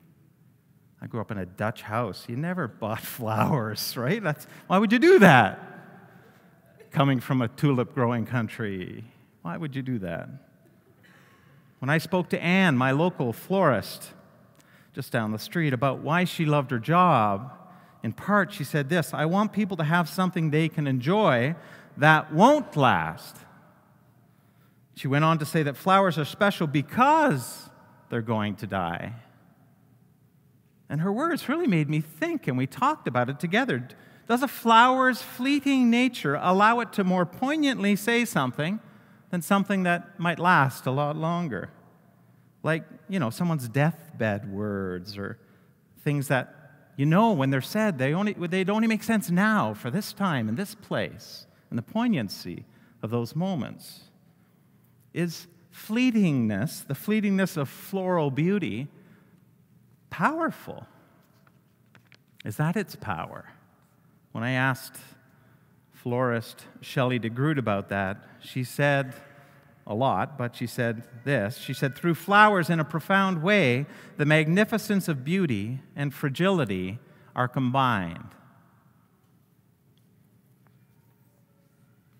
I 1.04 1.06
grew 1.06 1.20
up 1.20 1.30
in 1.30 1.38
a 1.38 1.46
Dutch 1.46 1.82
house. 1.82 2.25
You 2.28 2.37
never 2.37 2.66
bought 2.66 3.00
flowers, 3.02 3.96
right? 3.96 4.20
That's, 4.20 4.49
why 4.66 4.78
would 4.78 4.90
you 4.90 4.99
do 4.99 5.20
that? 5.20 5.75
coming 6.94 7.18
from 7.18 7.42
a 7.42 7.49
tulip 7.49 7.92
growing 7.92 8.25
country. 8.25 9.04
Why 9.42 9.56
would 9.56 9.75
you 9.75 9.82
do 9.82 9.99
that? 9.99 10.28
When 11.80 11.90
I 11.90 11.99
spoke 11.99 12.28
to 12.30 12.40
Anne, 12.40 12.78
my 12.78 12.92
local 12.92 13.32
florist, 13.32 14.12
just 14.94 15.11
down 15.11 15.32
the 15.32 15.38
street, 15.38 15.73
about 15.75 15.99
why 15.99 16.23
she 16.23 16.44
loved 16.44 16.70
her 16.70 16.78
job, 16.78 17.52
in 18.04 18.12
part 18.12 18.52
she 18.52 18.62
said 18.62 18.88
this 18.88 19.12
I 19.12 19.26
want 19.26 19.52
people 19.52 19.76
to 19.78 19.84
have 19.84 20.08
something 20.08 20.50
they 20.50 20.68
can 20.68 20.87
enjoy 20.87 21.56
that 21.96 22.32
won't 22.32 22.76
last. 22.76 23.37
She 24.94 25.08
went 25.08 25.25
on 25.25 25.38
to 25.40 25.44
say 25.44 25.64
that 25.64 25.76
flowers 25.76 26.16
are 26.16 26.25
special 26.25 26.68
because 26.68 27.68
they're 28.08 28.23
going 28.23 28.54
to 28.56 28.68
die. 28.68 29.14
And 30.88 31.00
her 31.00 31.12
words 31.12 31.48
really 31.48 31.66
made 31.66 31.88
me 31.88 32.00
think, 32.00 32.46
and 32.46 32.58
we 32.58 32.66
talked 32.66 33.08
about 33.08 33.30
it 33.30 33.40
together. 33.40 33.88
Does 34.28 34.42
a 34.42 34.48
flower's 34.48 35.22
fleeting 35.22 35.90
nature 35.90 36.34
allow 36.40 36.80
it 36.80 36.92
to 36.94 37.04
more 37.04 37.26
poignantly 37.26 37.96
say 37.96 38.24
something 38.24 38.80
than 39.30 39.42
something 39.42 39.82
that 39.84 40.18
might 40.18 40.38
last 40.38 40.86
a 40.86 40.90
lot 40.90 41.16
longer? 41.16 41.70
Like, 42.62 42.84
you 43.08 43.18
know, 43.18 43.30
someone's 43.30 43.68
deathbed 43.68 44.50
words 44.50 45.18
or 45.18 45.38
things 46.02 46.28
that 46.28 46.54
you 46.96 47.06
know 47.06 47.32
when 47.32 47.50
they're 47.50 47.60
said, 47.60 47.98
they, 47.98 48.14
only, 48.14 48.32
they 48.34 48.64
only 48.66 48.86
make 48.86 49.02
sense 49.02 49.30
now 49.30 49.74
for 49.74 49.90
this 49.90 50.12
time 50.12 50.48
and 50.48 50.56
this 50.56 50.74
place 50.74 51.46
and 51.70 51.78
the 51.78 51.82
poignancy 51.82 52.64
of 53.02 53.10
those 53.10 53.34
moments. 53.34 54.02
Is 55.12 55.46
fleetingness, 55.72 56.86
the 56.86 56.94
fleetingness 56.94 57.56
of 57.56 57.68
floral 57.68 58.30
beauty, 58.30 58.88
powerful? 60.14 60.87
Is 62.44 62.56
that 62.56 62.76
its 62.76 62.94
power? 62.94 63.47
When 64.30 64.44
I 64.44 64.52
asked 64.52 64.97
florist 65.92 66.66
Shelley 66.80 67.18
DeGroot 67.18 67.59
about 67.59 67.88
that, 67.88 68.25
she 68.38 68.62
said 68.62 69.12
a 69.88 69.94
lot, 69.94 70.38
but 70.38 70.54
she 70.54 70.68
said 70.68 71.02
this. 71.25 71.59
She 71.59 71.75
said, 71.75 71.97
Through 71.97 72.14
flowers, 72.14 72.71
in 72.71 72.78
a 72.78 72.85
profound 72.85 73.42
way, 73.42 73.87
the 74.16 74.25
magnificence 74.25 75.09
of 75.09 75.25
beauty 75.25 75.80
and 75.97 76.14
fragility 76.14 77.00
are 77.35 77.49
combined. 77.49 78.37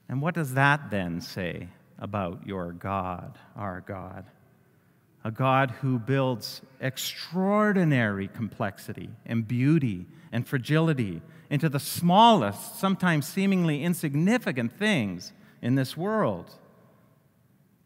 And 0.09 0.21
what 0.21 0.35
does 0.35 0.55
that 0.55 0.91
then 0.91 1.21
say 1.21 1.69
about 2.01 2.45
your 2.45 2.73
God, 2.73 3.39
our 3.55 3.83
God? 3.83 4.25
A 5.25 5.31
God 5.31 5.71
who 5.81 5.99
builds 5.99 6.61
extraordinary 6.81 8.29
complexity 8.29 9.09
and 9.25 9.49
beauty 9.49 10.07
and 10.31 10.47
fragility 10.47 11.23
into 11.49 11.71
the 11.71 11.81
smallest, 11.81 12.79
sometimes 12.79 13.27
seemingly 13.27 13.83
insignificant 13.83 14.79
things 14.79 15.33
in 15.63 15.77
this 15.77 15.97
world, 15.97 16.51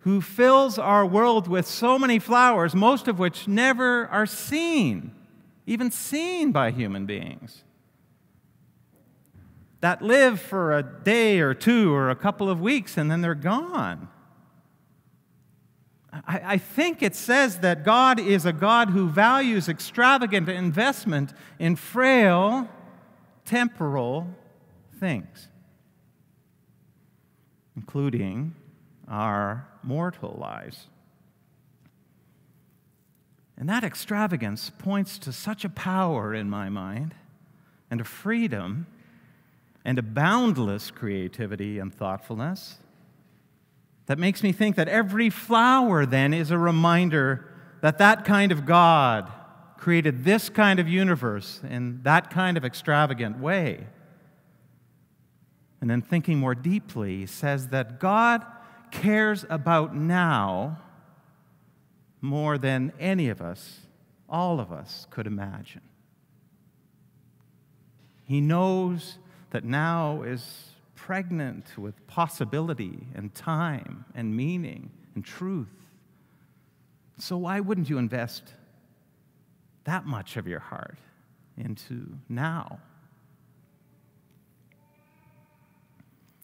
who 0.00 0.20
fills 0.20 0.78
our 0.78 1.06
world 1.06 1.46
with 1.46 1.66
so 1.66 1.98
many 1.98 2.18
flowers, 2.18 2.74
most 2.74 3.06
of 3.06 3.18
which 3.18 3.46
never 3.46 4.08
are 4.08 4.26
seen, 4.26 5.14
even 5.66 5.90
seen 5.92 6.50
by 6.50 6.72
human 6.72 7.06
beings, 7.06 7.62
that 9.80 10.02
live 10.02 10.40
for 10.40 10.76
a 10.76 10.82
day 10.82 11.38
or 11.38 11.54
two 11.54 11.94
or 11.94 12.10
a 12.10 12.16
couple 12.16 12.50
of 12.50 12.60
weeks 12.60 12.96
and 12.96 13.08
then 13.08 13.20
they're 13.20 13.34
gone. 13.34 14.08
I, 16.12 16.40
I 16.44 16.58
think 16.58 17.02
it 17.02 17.14
says 17.14 17.58
that 17.58 17.84
God 17.84 18.18
is 18.18 18.46
a 18.46 18.52
God 18.52 18.90
who 18.90 19.08
values 19.08 19.68
extravagant 19.68 20.48
investment 20.48 21.32
in 21.58 21.76
frail, 21.76 22.68
temporal 23.44 24.28
things, 24.98 25.48
including 27.76 28.54
our 29.06 29.66
mortal 29.82 30.36
lives. 30.40 30.86
And 33.56 33.68
that 33.68 33.84
extravagance 33.84 34.70
points 34.78 35.18
to 35.20 35.32
such 35.32 35.64
a 35.64 35.68
power 35.68 36.32
in 36.32 36.48
my 36.48 36.68
mind, 36.68 37.14
and 37.90 38.00
a 38.00 38.04
freedom, 38.04 38.86
and 39.84 39.98
a 39.98 40.02
boundless 40.02 40.90
creativity 40.90 41.78
and 41.78 41.92
thoughtfulness 41.92 42.78
that 44.08 44.18
makes 44.18 44.42
me 44.42 44.52
think 44.52 44.74
that 44.76 44.88
every 44.88 45.28
flower 45.28 46.06
then 46.06 46.32
is 46.34 46.50
a 46.50 46.58
reminder 46.58 47.46
that 47.82 47.98
that 47.98 48.24
kind 48.24 48.50
of 48.50 48.64
God 48.64 49.30
created 49.76 50.24
this 50.24 50.48
kind 50.48 50.80
of 50.80 50.88
universe 50.88 51.60
in 51.68 52.02
that 52.02 52.30
kind 52.30 52.56
of 52.56 52.64
extravagant 52.64 53.38
way. 53.38 53.86
And 55.80 55.88
then 55.90 56.00
thinking 56.00 56.38
more 56.38 56.54
deeply, 56.54 57.26
says 57.26 57.68
that 57.68 58.00
God 58.00 58.44
cares 58.90 59.44
about 59.48 59.94
now 59.94 60.78
more 62.22 62.56
than 62.56 62.92
any 62.98 63.28
of 63.28 63.42
us, 63.42 63.80
all 64.28 64.58
of 64.58 64.72
us, 64.72 65.06
could 65.10 65.26
imagine. 65.26 65.82
He 68.24 68.40
knows 68.40 69.18
that 69.50 69.64
now 69.64 70.22
is 70.22 70.70
pregnant 70.98 71.78
with 71.78 72.06
possibility 72.06 73.06
and 73.14 73.34
time 73.34 74.04
and 74.14 74.36
meaning 74.36 74.90
and 75.14 75.24
truth. 75.24 75.68
So, 77.18 77.36
why 77.36 77.60
wouldn't 77.60 77.88
you 77.88 77.98
invest 77.98 78.54
that 79.88 80.04
much 80.04 80.36
of 80.36 80.46
your 80.46 80.60
heart 80.60 80.98
into 81.56 82.18
now. 82.28 82.78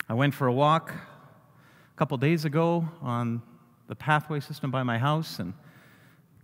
I 0.08 0.14
went 0.14 0.32
for 0.32 0.46
a 0.46 0.52
walk 0.52 0.92
a 0.92 1.96
couple 1.96 2.16
days 2.16 2.46
ago 2.46 2.88
on 3.02 3.42
the 3.86 3.94
pathway 3.94 4.40
system 4.40 4.70
by 4.70 4.82
my 4.82 4.96
house 4.96 5.40
and 5.40 5.52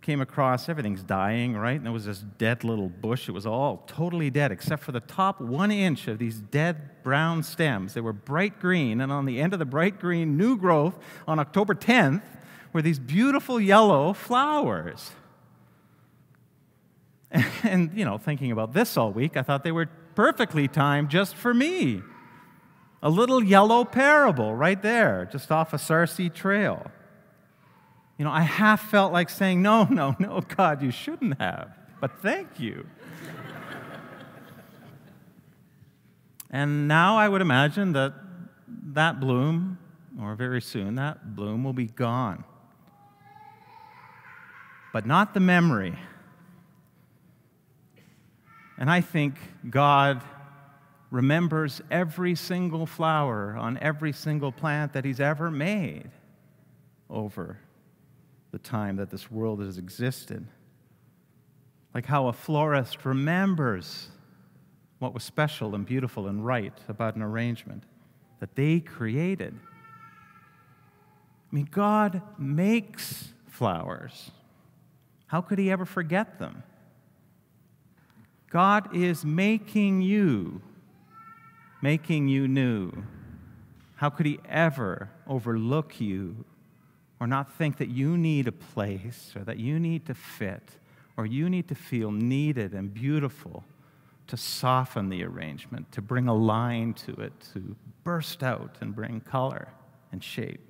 came 0.02 0.20
across 0.20 0.68
everything's 0.68 1.02
dying, 1.02 1.56
right? 1.56 1.76
And 1.76 1.84
there 1.84 1.92
was 1.92 2.06
this 2.06 2.20
dead 2.38 2.64
little 2.64 2.88
bush. 2.88 3.28
It 3.28 3.32
was 3.32 3.46
all 3.46 3.84
totally 3.86 4.30
dead 4.30 4.50
except 4.50 4.82
for 4.82 4.92
the 4.92 5.00
top 5.00 5.40
one 5.40 5.70
inch 5.70 6.08
of 6.08 6.18
these 6.18 6.40
dead 6.40 7.02
brown 7.02 7.42
stems. 7.42 7.94
They 7.94 8.00
were 8.00 8.12
bright 8.12 8.60
green, 8.60 9.00
and 9.00 9.12
on 9.12 9.26
the 9.26 9.40
end 9.40 9.52
of 9.52 9.58
the 9.58 9.66
bright 9.66 10.00
green 10.00 10.36
new 10.36 10.56
growth 10.56 10.98
on 11.28 11.38
October 11.38 11.74
10th 11.74 12.22
were 12.72 12.82
these 12.82 12.98
beautiful 12.98 13.60
yellow 13.60 14.12
flowers. 14.12 15.12
And, 17.62 17.92
you 17.94 18.04
know, 18.04 18.18
thinking 18.18 18.50
about 18.50 18.72
this 18.72 18.96
all 18.96 19.12
week, 19.12 19.36
I 19.36 19.42
thought 19.42 19.62
they 19.62 19.70
were 19.70 19.86
perfectly 20.14 20.66
timed 20.66 21.10
just 21.10 21.36
for 21.36 21.52
me. 21.54 22.02
A 23.02 23.10
little 23.10 23.44
yellow 23.44 23.84
parable 23.84 24.54
right 24.54 24.80
there, 24.80 25.28
just 25.30 25.52
off 25.52 25.72
a 25.72 25.78
Sarcee 25.78 26.30
trail. 26.30 26.90
You 28.20 28.24
know, 28.24 28.32
I 28.32 28.42
half 28.42 28.90
felt 28.90 29.14
like 29.14 29.30
saying, 29.30 29.62
No, 29.62 29.84
no, 29.84 30.14
no, 30.18 30.42
God, 30.42 30.82
you 30.82 30.90
shouldn't 30.90 31.40
have, 31.40 31.70
but 32.02 32.18
thank 32.20 32.60
you. 32.60 32.86
and 36.50 36.86
now 36.86 37.16
I 37.16 37.30
would 37.30 37.40
imagine 37.40 37.92
that 37.94 38.12
that 38.92 39.20
bloom, 39.20 39.78
or 40.20 40.34
very 40.34 40.60
soon, 40.60 40.96
that 40.96 41.34
bloom 41.34 41.64
will 41.64 41.72
be 41.72 41.86
gone. 41.86 42.44
But 44.92 45.06
not 45.06 45.32
the 45.32 45.40
memory. 45.40 45.98
And 48.76 48.90
I 48.90 49.00
think 49.00 49.36
God 49.70 50.20
remembers 51.10 51.80
every 51.90 52.34
single 52.34 52.84
flower 52.84 53.56
on 53.56 53.78
every 53.78 54.12
single 54.12 54.52
plant 54.52 54.92
that 54.92 55.06
He's 55.06 55.20
ever 55.20 55.50
made 55.50 56.10
over 57.08 57.56
the 58.50 58.58
time 58.58 58.96
that 58.96 59.10
this 59.10 59.30
world 59.30 59.60
has 59.60 59.78
existed. 59.78 60.46
Like 61.94 62.06
how 62.06 62.28
a 62.28 62.32
florist 62.32 63.04
remembers 63.04 64.08
what 64.98 65.14
was 65.14 65.24
special 65.24 65.74
and 65.74 65.84
beautiful 65.84 66.28
and 66.28 66.44
right 66.44 66.74
about 66.88 67.16
an 67.16 67.22
arrangement 67.22 67.84
that 68.38 68.54
they 68.54 68.80
created. 68.80 69.58
I 71.50 71.54
mean, 71.54 71.68
God 71.70 72.22
makes 72.38 73.28
flowers. 73.48 74.30
How 75.26 75.40
could 75.40 75.58
He 75.58 75.70
ever 75.70 75.84
forget 75.84 76.38
them? 76.38 76.62
God 78.50 78.94
is 78.94 79.24
making 79.24 80.02
you, 80.02 80.60
making 81.82 82.28
you 82.28 82.46
new. 82.46 82.92
How 83.96 84.10
could 84.10 84.26
He 84.26 84.38
ever 84.48 85.10
overlook 85.26 86.00
you 86.00 86.44
or 87.20 87.26
not 87.26 87.52
think 87.52 87.76
that 87.76 87.90
you 87.90 88.16
need 88.16 88.48
a 88.48 88.52
place 88.52 89.34
or 89.36 89.44
that 89.44 89.58
you 89.58 89.78
need 89.78 90.06
to 90.06 90.14
fit 90.14 90.62
or 91.16 91.26
you 91.26 91.50
need 91.50 91.68
to 91.68 91.74
feel 91.74 92.10
needed 92.10 92.72
and 92.72 92.94
beautiful 92.94 93.62
to 94.26 94.36
soften 94.36 95.10
the 95.10 95.22
arrangement, 95.22 95.90
to 95.92 96.00
bring 96.00 96.28
a 96.28 96.34
line 96.34 96.94
to 96.94 97.12
it, 97.14 97.32
to 97.52 97.76
burst 98.04 98.42
out 98.42 98.76
and 98.80 98.94
bring 98.94 99.20
color 99.20 99.68
and 100.12 100.24
shape? 100.24 100.60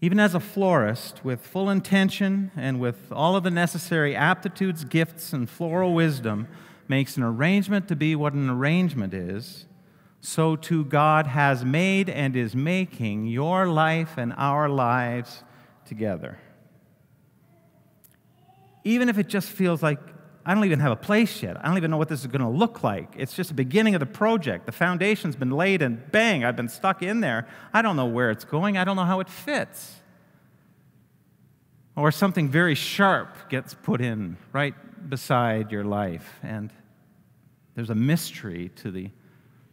Even 0.00 0.20
as 0.20 0.34
a 0.34 0.40
florist, 0.40 1.24
with 1.24 1.40
full 1.40 1.68
intention 1.68 2.50
and 2.56 2.78
with 2.78 3.10
all 3.10 3.34
of 3.34 3.44
the 3.44 3.50
necessary 3.50 4.14
aptitudes, 4.14 4.84
gifts, 4.84 5.32
and 5.32 5.50
floral 5.50 5.92
wisdom, 5.92 6.46
makes 6.86 7.16
an 7.16 7.22
arrangement 7.22 7.88
to 7.88 7.96
be 7.96 8.14
what 8.14 8.32
an 8.32 8.48
arrangement 8.48 9.12
is, 9.12 9.66
so 10.26 10.56
too 10.56 10.84
God 10.84 11.28
has 11.28 11.64
made 11.64 12.10
and 12.10 12.34
is 12.34 12.56
making 12.56 13.28
your 13.28 13.68
life 13.68 14.18
and 14.18 14.34
our 14.36 14.68
lives 14.68 15.44
together. 15.84 16.36
Even 18.82 19.08
if 19.08 19.18
it 19.18 19.28
just 19.28 19.48
feels 19.48 19.84
like 19.84 20.00
I 20.44 20.52
don't 20.52 20.64
even 20.64 20.80
have 20.80 20.90
a 20.90 20.96
place 20.96 21.44
yet. 21.44 21.56
I 21.56 21.68
don't 21.68 21.76
even 21.76 21.92
know 21.92 21.96
what 21.96 22.08
this 22.08 22.22
is 22.22 22.26
going 22.26 22.40
to 22.40 22.48
look 22.48 22.82
like. 22.82 23.14
It's 23.16 23.34
just 23.34 23.50
the 23.50 23.54
beginning 23.54 23.94
of 23.94 24.00
the 24.00 24.06
project. 24.06 24.66
The 24.66 24.72
foundation's 24.72 25.36
been 25.36 25.50
laid, 25.50 25.80
and 25.80 26.10
bang, 26.10 26.44
I've 26.44 26.56
been 26.56 26.68
stuck 26.68 27.02
in 27.02 27.20
there. 27.20 27.46
I 27.72 27.82
don't 27.82 27.94
know 27.94 28.06
where 28.06 28.30
it's 28.30 28.44
going. 28.44 28.76
I 28.76 28.84
don't 28.84 28.96
know 28.96 29.04
how 29.04 29.20
it 29.20 29.28
fits. 29.28 29.94
Or 31.96 32.10
something 32.10 32.48
very 32.48 32.74
sharp 32.74 33.48
gets 33.48 33.74
put 33.74 34.00
in 34.00 34.38
right 34.52 34.74
beside 35.08 35.70
your 35.70 35.84
life, 35.84 36.38
and 36.42 36.72
there's 37.76 37.90
a 37.90 37.96
mystery 37.96 38.70
to 38.76 38.90
the, 38.90 39.10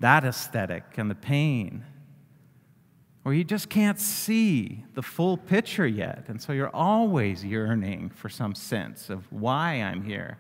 that 0.04 0.26
aesthetic 0.26 0.84
and 0.98 1.10
the 1.10 1.16
pain. 1.16 1.86
Or 3.24 3.34
you 3.34 3.46
just 3.46 3.70
can't 3.70 3.98
see 3.98 4.84
the 4.96 5.02
full 5.02 5.38
picture 5.38 5.88
yet, 5.88 6.26
and 6.28 6.42
so 6.42 6.52
you're 6.52 6.76
always 6.76 7.46
yearning 7.46 8.10
for 8.10 8.28
some 8.28 8.54
sense 8.54 9.10
of 9.10 9.32
why 9.32 9.76
I'm 9.76 10.04
here 10.04 10.40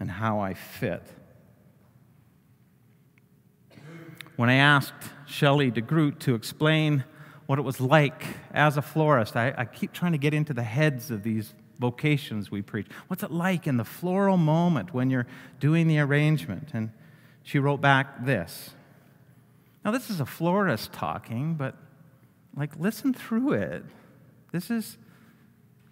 and 0.00 0.10
how 0.10 0.40
I 0.40 0.54
fit. 0.54 1.02
When 4.36 4.48
I 4.48 4.54
asked 4.54 4.94
Shelley 5.26 5.70
DeGroot 5.70 6.18
to 6.20 6.34
explain 6.34 7.04
what 7.44 7.58
it 7.58 7.62
was 7.62 7.82
like 7.82 8.24
as 8.54 8.78
a 8.78 8.82
florist, 8.82 9.36
I, 9.36 9.52
I 9.58 9.66
keep 9.66 9.92
trying 9.92 10.12
to 10.12 10.18
get 10.18 10.32
into 10.32 10.54
the 10.54 10.62
heads 10.62 11.10
of 11.10 11.22
these 11.22 11.52
vocations 11.78 12.50
we 12.50 12.62
preach. 12.62 12.86
What's 13.08 13.22
it 13.22 13.30
like 13.30 13.66
in 13.66 13.76
the 13.76 13.84
floral 13.84 14.38
moment 14.38 14.94
when 14.94 15.10
you're 15.10 15.26
doing 15.60 15.86
the 15.86 15.98
arrangement? 15.98 16.70
And 16.72 16.92
she 17.42 17.58
wrote 17.58 17.82
back 17.82 18.24
this. 18.24 18.70
Now, 19.84 19.90
this 19.90 20.10
is 20.10 20.20
a 20.20 20.26
florist 20.26 20.92
talking, 20.92 21.54
but 21.54 21.74
like, 22.56 22.76
listen 22.78 23.12
through 23.12 23.52
it. 23.52 23.84
This 24.52 24.70
is, 24.70 24.98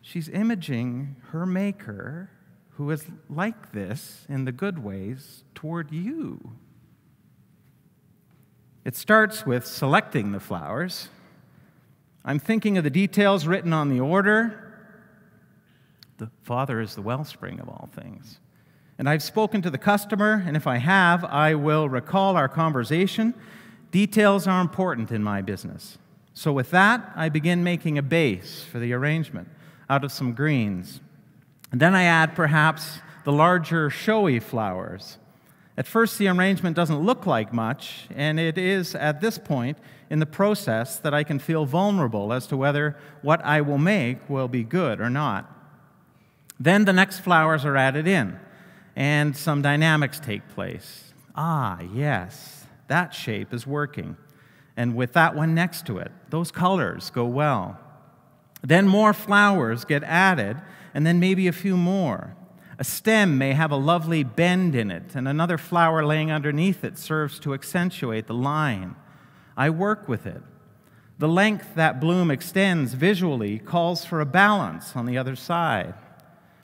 she's 0.03 0.29
imaging 0.29 1.17
her 1.31 1.47
maker 1.47 2.31
who 2.71 2.91
is 2.91 3.05
like 3.29 3.73
this 3.73 4.25
in 4.29 4.45
the 4.45 4.53
good 4.53 4.83
ways 4.83 5.45
toward 5.55 5.91
you. 5.91 6.53
It 8.85 8.97
starts 8.97 9.45
with 9.45 9.67
selecting 9.67 10.33
the 10.33 10.41
flowers. 10.41 11.09
I'm 12.25 12.39
thinking 12.39 12.79
of 12.79 12.85
the 12.85 12.91
details 12.91 13.47
written 13.47 13.73
on 13.73 13.89
the 13.89 14.01
order. 14.01 14.75
The 16.19 16.31
Father 16.43 16.81
is 16.81 16.95
the 16.95 17.03
wellspring 17.03 17.61
of 17.61 17.69
all 17.69 17.89
things. 17.95 18.39
And 18.99 19.09
I've 19.09 19.23
spoken 19.23 19.63
to 19.63 19.71
the 19.71 19.79
customer, 19.79 20.43
and 20.47 20.57
if 20.57 20.67
I 20.67 20.77
have, 20.77 21.25
I 21.25 21.55
will 21.55 21.89
recall 21.89 22.37
our 22.37 22.49
conversation. 22.49 23.35
Details 23.91 24.47
are 24.47 24.61
important 24.61 25.11
in 25.11 25.23
my 25.23 25.43
business. 25.43 25.99
So, 26.33 26.53
with 26.53 26.71
that, 26.71 27.13
I 27.17 27.29
begin 27.29 27.65
making 27.65 27.99
a 27.99 28.03
base 28.03 28.63
for 28.63 28.79
the 28.79 28.93
arrangement 28.93 29.49
out 29.89 30.05
of 30.05 30.13
some 30.13 30.33
greens. 30.33 31.01
And 31.73 31.81
then 31.81 31.95
I 31.95 32.05
add 32.05 32.35
perhaps 32.35 33.01
the 33.25 33.33
larger 33.33 33.91
showy 33.91 34.41
flowers. 34.41 35.19
At 35.77 35.87
first, 35.87 36.19
the 36.19 36.29
arrangement 36.29 36.77
doesn't 36.77 37.01
look 37.01 37.27
like 37.27 37.53
much, 37.53 38.07
and 38.15 38.39
it 38.39 38.59
is 38.59 38.95
at 38.95 39.21
this 39.21 39.39
point 39.39 39.79
in 40.11 40.19
the 40.19 40.27
process 40.27 40.99
that 40.99 41.15
I 41.15 41.25
can 41.25 41.39
feel 41.39 41.65
vulnerable 41.65 42.33
as 42.33 42.47
to 42.49 42.57
whether 42.57 42.97
what 43.23 43.45
I 43.45 43.61
will 43.61 43.79
make 43.79 44.29
will 44.29 44.49
be 44.49 44.65
good 44.65 45.01
or 45.01 45.09
not. 45.09 45.51
Then 46.59 46.85
the 46.85 46.93
next 46.93 47.21
flowers 47.21 47.65
are 47.65 47.77
added 47.77 48.07
in, 48.07 48.39
and 48.95 49.37
some 49.37 49.63
dynamics 49.63 50.21
take 50.21 50.47
place. 50.49 51.15
Ah, 51.35 51.81
yes, 51.95 52.60
that 52.91 53.15
shape 53.15 53.55
is 53.55 53.67
working. 53.67 54.17
And 54.77 54.95
with 54.95 55.15
that 55.15 55.35
one 55.35 55.55
next 55.55 55.87
to 55.87 55.99
it, 55.99 56.13
those 56.29 56.51
colors 56.51 57.11
go 57.11 57.25
well. 57.25 57.79
Then 58.63 58.87
more 58.87 59.13
flowers 59.13 59.85
get 59.85 60.05
added, 60.05 60.61
and 60.93 61.07
then 61.07 61.19
maybe 61.19 61.49
a 61.49 61.53
few 61.53 61.77
more. 61.77 62.37
A 62.79 62.85
stem 62.85 63.39
may 63.39 63.53
have 63.53 63.71
a 63.71 63.77
lovely 63.77 64.23
bend 64.23 64.75
in 64.75 64.91
it, 64.91 65.15
and 65.15 65.29
another 65.29 65.59
flower 65.59 66.05
laying 66.05 66.31
underneath 66.31 66.85
it 66.85 66.99
serves 66.99 67.39
to 67.41 67.55
accentuate 67.55 68.27
the 68.27 68.35
line. 68.35 68.97
I 69.57 69.71
work 69.71 70.09
with 70.09 70.27
it. 70.27 70.43
The 71.19 71.29
length 71.29 71.75
that 71.75 72.01
bloom 72.01 72.31
extends 72.31 72.95
visually 72.95 73.59
calls 73.59 74.05
for 74.05 74.21
a 74.21 74.27
balance 74.27 74.97
on 74.97 75.05
the 75.05 75.19
other 75.19 75.37
side. 75.37 75.95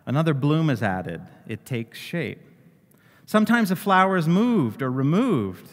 Another 0.07 0.33
bloom 0.33 0.71
is 0.71 0.83
added, 0.83 1.21
it 1.47 1.67
takes 1.67 1.99
shape. 1.99 2.41
Sometimes 3.27 3.71
a 3.71 3.77
flower 3.77 4.17
is 4.17 4.27
moved 4.27 4.81
or 4.81 4.91
removed, 4.91 5.69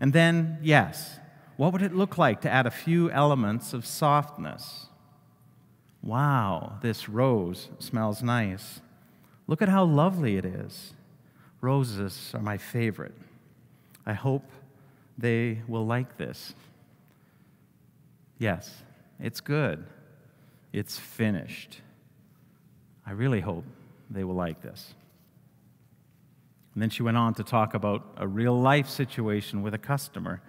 and 0.00 0.12
then, 0.12 0.58
yes, 0.62 1.18
what 1.56 1.72
would 1.72 1.82
it 1.82 1.94
look 1.94 2.18
like 2.18 2.40
to 2.42 2.50
add 2.50 2.66
a 2.66 2.70
few 2.70 3.10
elements 3.10 3.72
of 3.72 3.86
softness? 3.86 4.86
Wow, 6.02 6.78
this 6.82 7.08
rose 7.08 7.68
smells 7.78 8.22
nice. 8.22 8.80
Look 9.46 9.62
at 9.62 9.68
how 9.68 9.84
lovely 9.84 10.36
it 10.36 10.44
is. 10.44 10.92
Roses 11.60 12.32
are 12.34 12.42
my 12.42 12.58
favorite. 12.58 13.14
I 14.04 14.12
hope 14.12 14.44
they 15.18 15.62
will 15.66 15.86
like 15.86 16.16
this. 16.18 16.54
Yes, 18.38 18.82
it's 19.18 19.40
good. 19.40 19.86
It's 20.72 20.98
finished. 20.98 21.80
I 23.06 23.12
really 23.12 23.40
hope 23.40 23.64
they 24.10 24.24
will 24.24 24.34
like 24.34 24.60
this. 24.60 24.94
And 26.76 26.82
then 26.82 26.90
she 26.90 27.02
went 27.02 27.16
on 27.16 27.32
to 27.36 27.42
talk 27.42 27.72
about 27.72 28.04
a 28.18 28.28
real 28.28 28.52
life 28.60 28.86
situation 28.86 29.62
with 29.62 29.72
a 29.72 29.78
customer. 29.78 30.42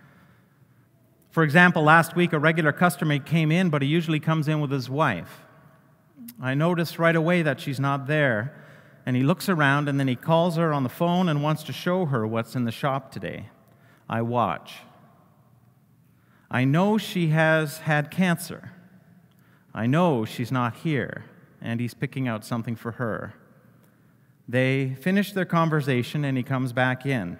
For 1.31 1.41
example, 1.41 1.83
last 1.83 2.17
week 2.17 2.33
a 2.33 2.37
regular 2.37 2.73
customer 2.73 3.17
came 3.19 3.49
in, 3.49 3.69
but 3.69 3.81
he 3.81 3.87
usually 3.87 4.19
comes 4.19 4.49
in 4.49 4.59
with 4.59 4.69
his 4.69 4.89
wife. 4.89 5.39
I 6.41 6.53
notice 6.53 6.99
right 6.99 7.15
away 7.15 7.43
that 7.43 7.61
she's 7.61 7.79
not 7.79 8.07
there. 8.07 8.53
And 9.05 9.15
he 9.15 9.23
looks 9.23 9.47
around 9.47 9.87
and 9.87 9.97
then 9.97 10.09
he 10.09 10.17
calls 10.17 10.57
her 10.57 10.73
on 10.73 10.83
the 10.83 10.89
phone 10.89 11.29
and 11.29 11.41
wants 11.41 11.63
to 11.63 11.71
show 11.71 12.07
her 12.07 12.27
what's 12.27 12.57
in 12.57 12.65
the 12.65 12.73
shop 12.73 13.09
today. 13.09 13.47
I 14.09 14.21
watch. 14.21 14.79
I 16.51 16.65
know 16.65 16.97
she 16.97 17.29
has 17.29 17.77
had 17.77 18.11
cancer. 18.11 18.73
I 19.73 19.87
know 19.87 20.25
she's 20.25 20.51
not 20.51 20.75
here. 20.75 21.23
and 21.61 21.79
he's 21.79 21.93
picking 21.93 22.27
out 22.27 22.43
something 22.43 22.75
for 22.75 22.93
her. 22.93 23.33
They 24.47 24.95
finish 25.01 25.33
their 25.33 25.45
conversation, 25.45 26.23
and 26.23 26.37
he 26.37 26.43
comes 26.43 26.71
back 26.73 27.05
in. 27.05 27.37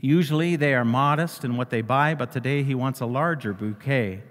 Usually 0.00 0.56
they 0.56 0.74
are 0.74 0.84
modest 0.84 1.44
in 1.44 1.56
what 1.56 1.70
they 1.70 1.82
buy, 1.82 2.14
but 2.14 2.32
today 2.32 2.62
he 2.62 2.74
wants 2.74 3.00
a 3.00 3.06
larger 3.06 3.52
bouquet. 3.52 4.22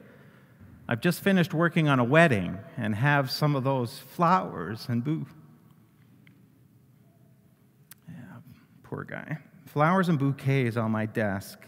I've 0.87 0.99
just 0.99 1.21
finished 1.21 1.53
working 1.53 1.87
on 1.87 1.99
a 1.99 2.03
wedding 2.03 2.57
and 2.75 2.95
have 2.95 3.29
some 3.29 3.55
of 3.55 3.63
those 3.63 3.99
flowers 3.99 4.87
and 4.89 5.03
boo. 5.03 5.27
Yeah, 8.07 8.15
poor 8.81 9.03
guy. 9.03 9.37
Flowers 9.67 10.09
and 10.09 10.17
bouquets 10.17 10.75
on 10.75 10.89
my 10.89 11.05
desk. 11.05 11.59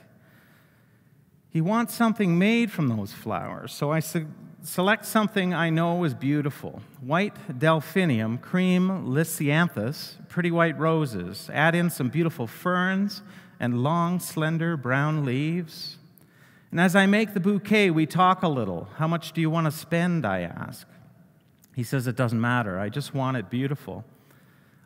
He 1.52 1.62
wants 1.62 1.94
something 1.94 2.40
made 2.40 2.72
from 2.72 2.88
those 2.88 3.14
flowers, 3.14 3.72
so 3.72 3.92
I 3.92 4.00
su- 4.00 4.28
select 4.64 5.06
something 5.06 5.54
I 5.54 5.70
know 5.70 6.04
is 6.04 6.14
beautiful 6.14 6.82
white 7.02 7.60
delphinium, 7.60 8.38
cream 8.38 9.06
lisianthus, 9.08 10.16
pretty 10.30 10.52
white 10.52 10.78
roses. 10.78 11.50
Add 11.54 11.76
in 11.76 11.90
some 11.90 12.10
beautiful 12.10 12.48
ferns 12.48 13.22
and 13.60 13.84
long, 13.84 14.20
slender 14.20 14.78
brown 14.78 15.26
leaves. 15.26 15.98
And 16.70 16.80
as 16.80 16.96
I 16.96 17.06
make 17.06 17.34
the 17.34 17.40
bouquet, 17.40 17.90
we 17.90 18.06
talk 18.06 18.44
a 18.44 18.48
little. 18.48 18.88
How 18.96 19.08
much 19.08 19.34
do 19.34 19.42
you 19.42 19.50
want 19.50 19.66
to 19.66 19.72
spend? 19.72 20.26
I 20.26 20.42
ask. 20.42 20.88
He 21.76 21.84
says, 21.84 22.08
It 22.08 22.16
doesn't 22.16 22.40
matter. 22.40 22.80
I 22.80 22.90
just 22.90 23.14
want 23.14 23.38
it 23.38 23.50
beautiful. 23.50 24.06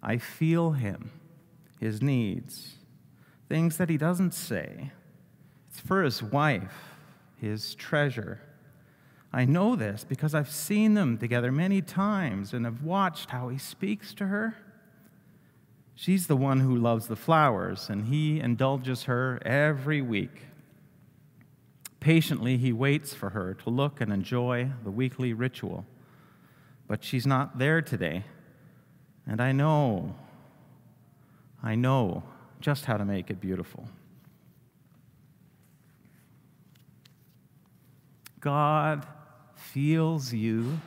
I 0.01 0.17
feel 0.17 0.71
him, 0.71 1.11
his 1.79 2.01
needs, 2.01 2.75
things 3.49 3.77
that 3.77 3.89
he 3.89 3.97
doesn't 3.97 4.33
say. 4.33 4.91
It's 5.69 5.79
for 5.79 6.03
his 6.03 6.21
wife, 6.21 6.95
his 7.39 7.75
treasure. 7.75 8.39
I 9.36 9.43
know 9.43 9.76
this 9.76 10.06
because 10.06 10.34
I've 10.34 10.50
seen 10.50 10.93
them 10.93 11.17
together 11.17 11.52
many 11.52 11.82
times 11.82 12.54
and 12.54 12.63
have 12.63 12.84
watched 12.84 13.32
how 13.32 13.50
he 13.50 13.58
speaks 13.58 14.13
to 14.13 14.28
her. 14.28 14.56
She's 15.93 16.28
the 16.28 16.38
one 16.38 16.62
who 16.62 16.74
loves 16.74 17.08
the 17.08 17.17
flowers, 17.17 17.89
and 17.89 18.06
he 18.06 18.39
indulges 18.39 19.04
her 19.04 19.41
every 19.45 20.02
week. 20.02 20.43
Patiently, 22.00 22.56
he 22.56 22.71
waits 22.71 23.13
for 23.13 23.32
her 23.32 23.54
to 23.56 23.69
look 23.69 24.00
and 24.00 24.13
enjoy 24.13 24.69
the 24.86 24.91
weekly 24.91 25.34
ritual. 25.34 25.86
But 26.88 27.04
she's 27.04 27.28
not 27.28 27.58
there 27.58 27.82
today. 27.82 28.24
And 29.28 29.41
I 29.41 29.52
know, 29.52 30.15
I 31.62 31.76
know 31.76 32.24
just 32.62 32.86
how 32.86 32.95
to 32.95 33.04
make 33.04 33.30
it 33.30 33.41
beautiful. 33.41 33.89
God 38.39 39.06
feels 39.73 40.34
you, 40.34 40.80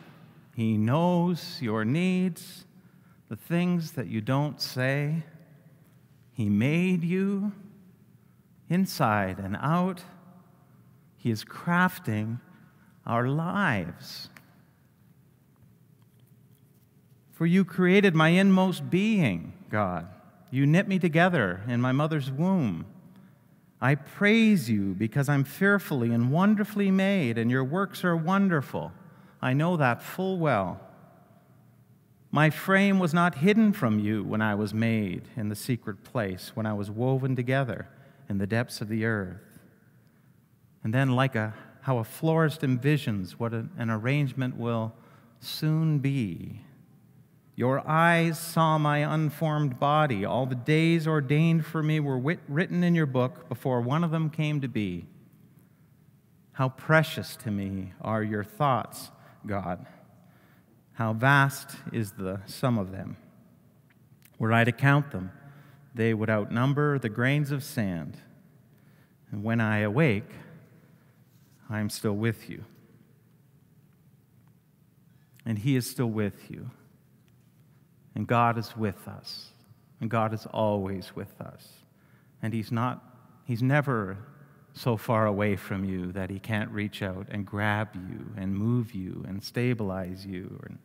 He 0.55 0.77
knows 0.77 1.59
your 1.61 1.85
needs, 1.85 2.65
the 3.29 3.37
things 3.37 3.93
that 3.93 4.09
you 4.09 4.21
don't 4.21 4.61
say. 4.61 5.25
He 6.33 6.49
made 6.49 7.05
you 7.05 7.53
inside 8.69 9.39
and 9.39 9.57
out. 9.61 10.03
He 11.17 11.31
is 11.31 11.45
crafting 11.45 12.41
our 13.07 13.29
lives. 13.29 14.29
For 17.33 17.47
you 17.47 17.65
created 17.65 18.15
my 18.15 18.29
inmost 18.31 18.91
being, 18.91 19.53
God. 19.71 20.09
You 20.51 20.67
knit 20.67 20.89
me 20.89 20.99
together 20.99 21.63
in 21.69 21.81
my 21.81 21.93
mother's 21.93 22.31
womb. 22.31 22.87
I 23.81 23.95
praise 23.95 24.69
you 24.69 24.95
because 24.95 25.29
I'm 25.29 25.45
fearfully 25.45 26.13
and 26.13 26.33
wonderfully 26.33 26.91
made, 26.91 27.39
and 27.39 27.51
your 27.51 27.65
works 27.65 28.05
are 28.05 28.17
wonderful. 28.17 28.93
I 29.41 29.53
know 29.53 29.77
that 29.77 30.03
full 30.03 30.39
well. 30.39 30.81
My 32.31 32.51
frame 32.51 32.99
was 32.99 33.15
not 33.15 33.37
hidden 33.37 33.73
from 33.73 33.99
you 34.01 34.25
when 34.25 34.43
I 34.43 34.55
was 34.55 34.75
made 34.75 35.29
in 35.37 35.49
the 35.49 35.55
secret 35.55 36.03
place, 36.03 36.53
when 36.55 36.67
I 36.67 36.75
was 36.75 36.91
woven 36.91 37.37
together 37.37 37.89
in 38.29 38.39
the 38.39 38.47
depths 38.47 38.81
of 38.81 38.89
the 38.89 39.05
earth. 39.05 39.61
And 40.85 40.93
then, 40.93 41.13
like 41.15 41.37
a, 41.37 41.55
how 41.83 41.99
a 41.99 42.05
florist 42.05 42.61
envisions 42.63 43.33
what 43.33 43.53
an 43.53 43.91
arrangement 43.91 44.57
will 44.57 44.93
soon 45.41 45.99
be, 46.01 46.61
your 47.59 47.83
eyes 47.89 48.39
saw 48.39 48.79
my 48.79 48.99
unformed 48.99 49.81
body. 49.81 50.25
All 50.25 50.47
the 50.47 50.55
days 50.55 51.09
ordained 51.09 51.67
for 51.67 51.83
me 51.83 51.99
were 51.99 52.17
wit- 52.17 52.39
written 52.47 52.85
in 52.85 52.95
your 52.95 53.05
book 53.05 53.49
before 53.49 53.81
one 53.81 54.05
of 54.05 54.13
them 54.13 54.31
came 54.31 54.61
to 54.61 54.69
be. 54.69 55.07
How 56.53 56.69
precious 56.69 57.35
to 57.39 57.51
me 57.51 57.95
are 58.01 58.23
your 58.23 58.45
thoughts, 58.45 59.11
God. 59.45 59.85
How 60.93 61.13
vast 61.13 61.71
is 61.93 62.13
the 62.13 62.43
sum 62.47 62.79
of 62.79 62.93
them. 62.93 63.17
Were 64.39 64.53
I 64.53 64.63
to 64.63 64.71
count 64.71 65.11
them, 65.11 65.33
they 65.97 66.15
would 66.15 66.31
outnumber 66.31 66.97
the 66.97 67.09
grains 67.09 67.51
of 67.51 67.65
sand. 67.65 68.19
And 69.33 69.43
when 69.43 69.61
I 69.61 69.79
awake, 69.79 70.31
I 71.69 71.81
am 71.81 71.91
still 71.91 72.15
with 72.15 72.49
you. 72.49 72.63
And 75.45 75.59
He 75.59 75.75
is 75.75 75.91
still 75.91 76.07
with 76.07 76.53
you. 76.53 76.71
And 78.15 78.27
God 78.27 78.59
is 78.59 78.77
with 78.77 79.07
us. 79.09 79.49
And 80.01 80.11
God 80.11 80.33
is 80.33 80.47
always 80.47 81.15
with 81.15 81.41
us. 81.41 81.67
And 82.43 82.53
He's 82.53 82.71
not, 82.73 83.03
He's 83.45 83.63
never 83.63 84.19
so 84.73 84.97
far 84.97 85.27
away 85.27 85.57
from 85.57 85.85
you 85.85 86.13
that 86.13 86.31
He 86.31 86.39
can't 86.39 86.71
reach 86.71 87.03
out 87.03 87.27
and 87.31 87.45
grab 87.45 87.95
you 87.95 88.33
and 88.37 88.55
move 88.55 88.95
you 88.95 89.25
and 89.27 89.43
stabilize 89.43 90.25
you 90.25 90.61
and 90.67 90.79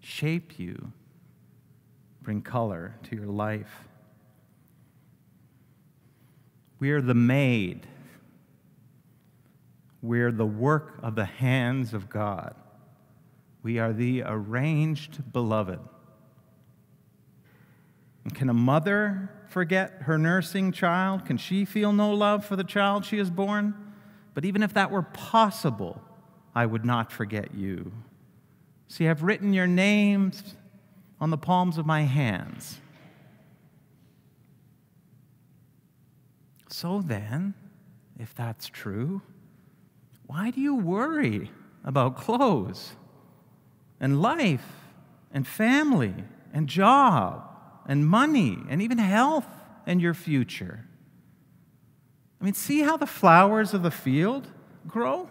shape 0.00 0.58
you, 0.58 0.92
bring 2.22 2.42
color 2.42 2.94
to 3.04 3.16
your 3.16 3.26
life. 3.26 3.84
We 6.78 6.90
are 6.90 7.00
the 7.00 7.14
made 7.14 7.86
we're 10.06 10.30
the 10.30 10.46
work 10.46 10.98
of 11.02 11.16
the 11.16 11.24
hands 11.24 11.92
of 11.92 12.08
God. 12.08 12.54
We 13.62 13.80
are 13.80 13.92
the 13.92 14.22
arranged 14.22 15.32
beloved. 15.32 15.80
And 18.26 18.34
can 18.34 18.50
a 18.50 18.54
mother 18.54 19.30
forget 19.46 19.98
her 20.00 20.18
nursing 20.18 20.72
child? 20.72 21.24
Can 21.24 21.36
she 21.36 21.64
feel 21.64 21.92
no 21.92 22.12
love 22.12 22.44
for 22.44 22.56
the 22.56 22.64
child 22.64 23.04
she 23.04 23.18
has 23.18 23.30
born? 23.30 23.72
But 24.34 24.44
even 24.44 24.64
if 24.64 24.74
that 24.74 24.90
were 24.90 25.02
possible, 25.02 26.02
I 26.52 26.66
would 26.66 26.84
not 26.84 27.12
forget 27.12 27.54
you. 27.54 27.92
See, 28.88 29.06
I've 29.06 29.22
written 29.22 29.52
your 29.52 29.68
names 29.68 30.56
on 31.20 31.30
the 31.30 31.38
palms 31.38 31.78
of 31.78 31.86
my 31.86 32.02
hands. 32.02 32.80
So 36.68 37.00
then, 37.00 37.54
if 38.18 38.34
that's 38.34 38.66
true, 38.66 39.22
why 40.26 40.50
do 40.50 40.60
you 40.60 40.74
worry 40.74 41.52
about 41.84 42.16
clothes 42.16 42.96
and 44.00 44.20
life 44.20 44.66
and 45.32 45.46
family 45.46 46.24
and 46.52 46.68
job 46.68 47.45
and 47.86 48.06
money 48.06 48.58
and 48.68 48.82
even 48.82 48.98
health 48.98 49.46
and 49.86 50.00
your 50.00 50.14
future? 50.14 50.84
I 52.40 52.44
mean, 52.44 52.54
see 52.54 52.80
how 52.80 52.96
the 52.96 53.06
flowers 53.06 53.72
of 53.72 53.82
the 53.82 53.90
field 53.90 54.48
grow? 54.86 55.28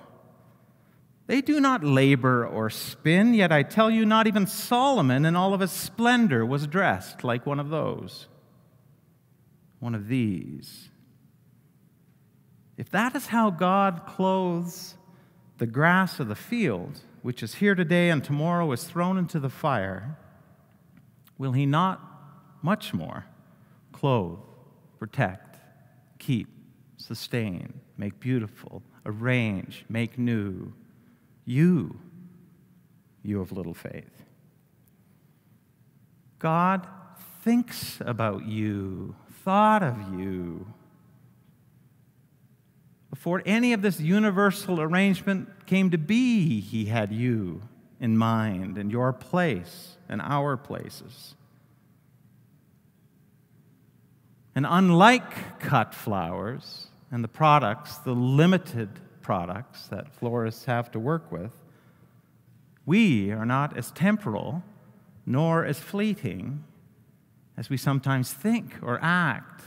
They 1.28 1.42
do 1.42 1.60
not 1.60 1.84
labor 1.84 2.46
or 2.46 2.70
spin, 2.70 3.34
yet 3.34 3.52
I 3.52 3.64
tell 3.64 3.90
you, 3.90 4.06
not 4.06 4.28
even 4.28 4.46
Solomon 4.46 5.26
in 5.26 5.36
all 5.36 5.54
of 5.54 5.60
his 5.60 5.72
splendor 5.72 6.46
was 6.46 6.68
dressed 6.68 7.24
like 7.24 7.46
one 7.46 7.60
of 7.60 7.70
those, 7.70 8.28
one 9.80 9.96
of 9.96 10.08
these. 10.08 10.90
If 12.78 12.90
that 12.92 13.16
is 13.16 13.28
how 13.28 13.50
God 13.50 14.06
clothes 14.06 14.96
the 15.58 15.66
grass 15.66 16.20
of 16.20 16.28
the 16.28 16.36
field, 16.36 17.00
which 17.22 17.42
is 17.42 17.56
here 17.56 17.74
today 17.74 18.10
and 18.10 18.24
tomorrow 18.24 18.72
is 18.72 18.84
thrown 18.84 19.18
into 19.18 19.40
the 19.40 19.50
fire, 19.50 20.18
will 21.38 21.54
He 21.54 21.66
not 21.66 22.15
much 22.66 22.94
more 22.94 23.26
clothe, 23.92 24.40
protect, 25.00 25.60
keep, 26.20 26.48
sustain, 26.98 27.80
make 27.98 28.20
beautiful, 28.20 28.82
arrange, 29.06 29.86
make 29.88 30.18
new 30.18 30.74
you, 31.46 31.98
you 33.24 33.40
of 33.40 33.52
little 33.52 33.74
faith? 33.74 34.24
God 36.40 36.88
thinks 37.44 38.02
about 38.02 38.46
you, 38.46 39.16
thought 39.44 39.84
of 39.84 39.98
you 40.20 40.66
before 43.16 43.42
any 43.46 43.72
of 43.72 43.82
this 43.82 44.00
universal 44.00 44.82
arrangement 44.82 45.66
came 45.66 45.90
to 45.90 45.98
be, 45.98 46.60
he 46.60 46.86
had 46.86 47.14
you 47.14 47.62
in 48.00 48.18
mind 48.18 48.78
and 48.78 48.92
your 48.92 49.14
place 49.14 49.98
and 50.10 50.22
our 50.22 50.58
places. 50.58 51.34
And 54.56 54.66
unlike 54.68 55.60
cut 55.60 55.94
flowers 55.94 56.88
and 57.12 57.22
the 57.24 57.28
products, 57.28 57.98
the 57.98 58.14
limited 58.14 58.90
products 59.22 59.88
that 59.88 60.14
florists 60.14 60.66
have 60.66 60.90
to 60.92 61.00
work 61.00 61.30
with, 61.32 61.52
we 62.86 63.32
are 63.32 63.46
not 63.46 63.76
as 63.76 63.92
temporal 63.92 64.64
nor 65.26 65.66
as 65.66 65.80
fleeting 65.80 66.64
as 67.58 67.70
we 67.70 67.76
sometimes 67.78 68.32
think 68.32 68.76
or 68.82 69.00
act. 69.02 69.62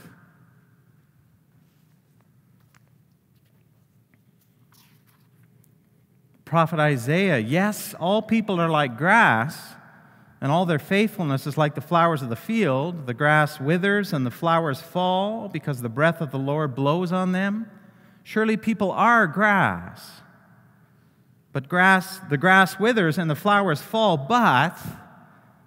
Prophet 6.45 6.79
Isaiah, 6.79 7.37
yes, 7.37 7.93
all 7.99 8.23
people 8.23 8.59
are 8.59 8.69
like 8.69 8.97
grass, 8.97 9.75
and 10.41 10.51
all 10.51 10.65
their 10.65 10.79
faithfulness 10.79 11.45
is 11.45 11.57
like 11.57 11.75
the 11.75 11.81
flowers 11.81 12.21
of 12.21 12.29
the 12.29 12.35
field. 12.35 13.07
The 13.07 13.13
grass 13.13 13.59
withers 13.59 14.13
and 14.13 14.25
the 14.25 14.31
flowers 14.31 14.79
fall 14.79 15.49
because 15.49 15.81
the 15.81 15.89
breath 15.89 16.21
of 16.21 16.31
the 16.31 16.39
Lord 16.39 16.75
blows 16.75 17.11
on 17.11 17.33
them. 17.33 17.69
Surely 18.23 18.55
people 18.55 18.91
are 18.91 19.27
grass. 19.27 20.21
But 21.51 21.67
grass, 21.67 22.19
the 22.29 22.37
grass 22.37 22.79
withers 22.79 23.17
and 23.17 23.29
the 23.29 23.35
flowers 23.35 23.81
fall, 23.81 24.15
but 24.15 24.77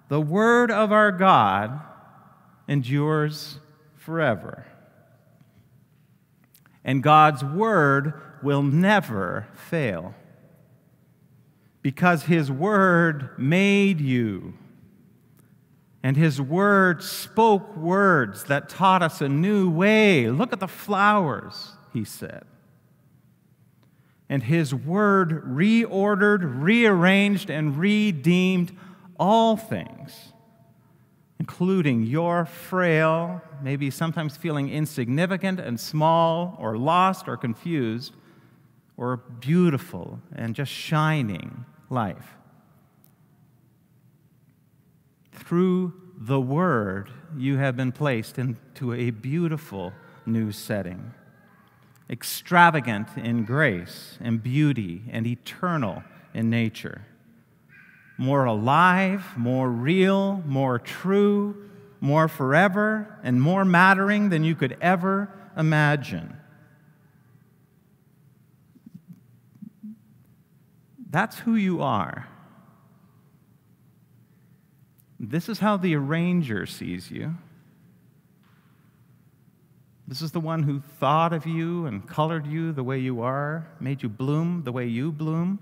the 0.07 0.21
word 0.21 0.71
of 0.71 0.91
our 0.91 1.11
God 1.11 1.79
endures 2.67 3.59
forever. 3.95 4.65
And 6.83 7.03
God's 7.03 7.43
word 7.43 8.13
will 8.41 8.63
never 8.63 9.47
fail. 9.53 10.15
Because 11.81 12.23
his 12.23 12.51
word 12.51 13.29
made 13.37 14.01
you. 14.01 14.53
And 16.03 16.17
his 16.17 16.41
word 16.41 17.01
spoke 17.01 17.77
words 17.77 18.43
that 18.45 18.67
taught 18.67 19.01
us 19.01 19.21
a 19.21 19.29
new 19.29 19.69
way. 19.69 20.29
Look 20.29 20.51
at 20.51 20.59
the 20.59 20.67
flowers, 20.67 21.71
he 21.93 22.03
said. 22.03 22.43
And 24.27 24.43
his 24.43 24.75
word 24.75 25.43
reordered, 25.45 26.61
rearranged, 26.61 27.49
and 27.49 27.77
redeemed 27.77 28.75
all 29.17 29.55
things, 29.55 30.33
including 31.39 32.03
your 32.03 32.45
frail, 32.45 33.41
maybe 33.61 33.89
sometimes 33.89 34.35
feeling 34.35 34.69
insignificant 34.69 35.59
and 35.59 35.79
small, 35.79 36.57
or 36.59 36.77
lost 36.77 37.29
or 37.29 37.37
confused, 37.37 38.13
or 38.97 39.17
beautiful 39.17 40.19
and 40.35 40.53
just 40.53 40.71
shining 40.71 41.65
life. 41.89 42.35
Through 45.33 45.93
the 46.17 46.39
Word, 46.39 47.09
you 47.35 47.57
have 47.57 47.75
been 47.75 47.91
placed 47.91 48.37
into 48.37 48.93
a 48.93 49.09
beautiful 49.09 49.93
new 50.25 50.51
setting, 50.51 51.13
extravagant 52.09 53.07
in 53.17 53.43
grace 53.43 54.17
and 54.21 54.41
beauty 54.41 55.03
and 55.11 55.25
eternal 55.25 56.03
in 56.33 56.49
nature, 56.49 57.01
more 58.17 58.45
alive, 58.45 59.25
more 59.35 59.69
real, 59.69 60.43
more 60.45 60.79
true, 60.79 61.69
more 61.99 62.27
forever, 62.27 63.19
and 63.23 63.41
more 63.41 63.65
mattering 63.65 64.29
than 64.29 64.43
you 64.43 64.55
could 64.55 64.77
ever 64.81 65.29
imagine. 65.57 66.37
That's 71.09 71.39
who 71.39 71.55
you 71.55 71.81
are. 71.81 72.27
This 75.25 75.47
is 75.47 75.59
how 75.59 75.77
the 75.77 75.95
arranger 75.95 76.65
sees 76.65 77.09
you. 77.09 77.35
This 80.05 80.21
is 80.21 80.33
the 80.33 80.41
one 80.41 80.63
who 80.63 80.81
thought 80.81 81.31
of 81.31 81.45
you 81.45 81.85
and 81.85 82.05
colored 82.05 82.45
you 82.45 82.73
the 82.73 82.83
way 82.83 82.99
you 82.99 83.21
are, 83.21 83.65
made 83.79 84.03
you 84.03 84.09
bloom 84.09 84.63
the 84.65 84.73
way 84.73 84.85
you 84.85 85.13
bloom. 85.13 85.59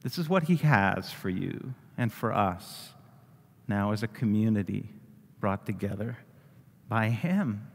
This 0.00 0.16
is 0.16 0.30
what 0.30 0.44
he 0.44 0.56
has 0.56 1.12
for 1.12 1.28
you 1.28 1.74
and 1.98 2.10
for 2.10 2.32
us 2.32 2.94
now 3.68 3.92
as 3.92 4.02
a 4.02 4.08
community 4.08 4.88
brought 5.40 5.66
together 5.66 6.16
by 6.88 7.10
him. 7.10 7.68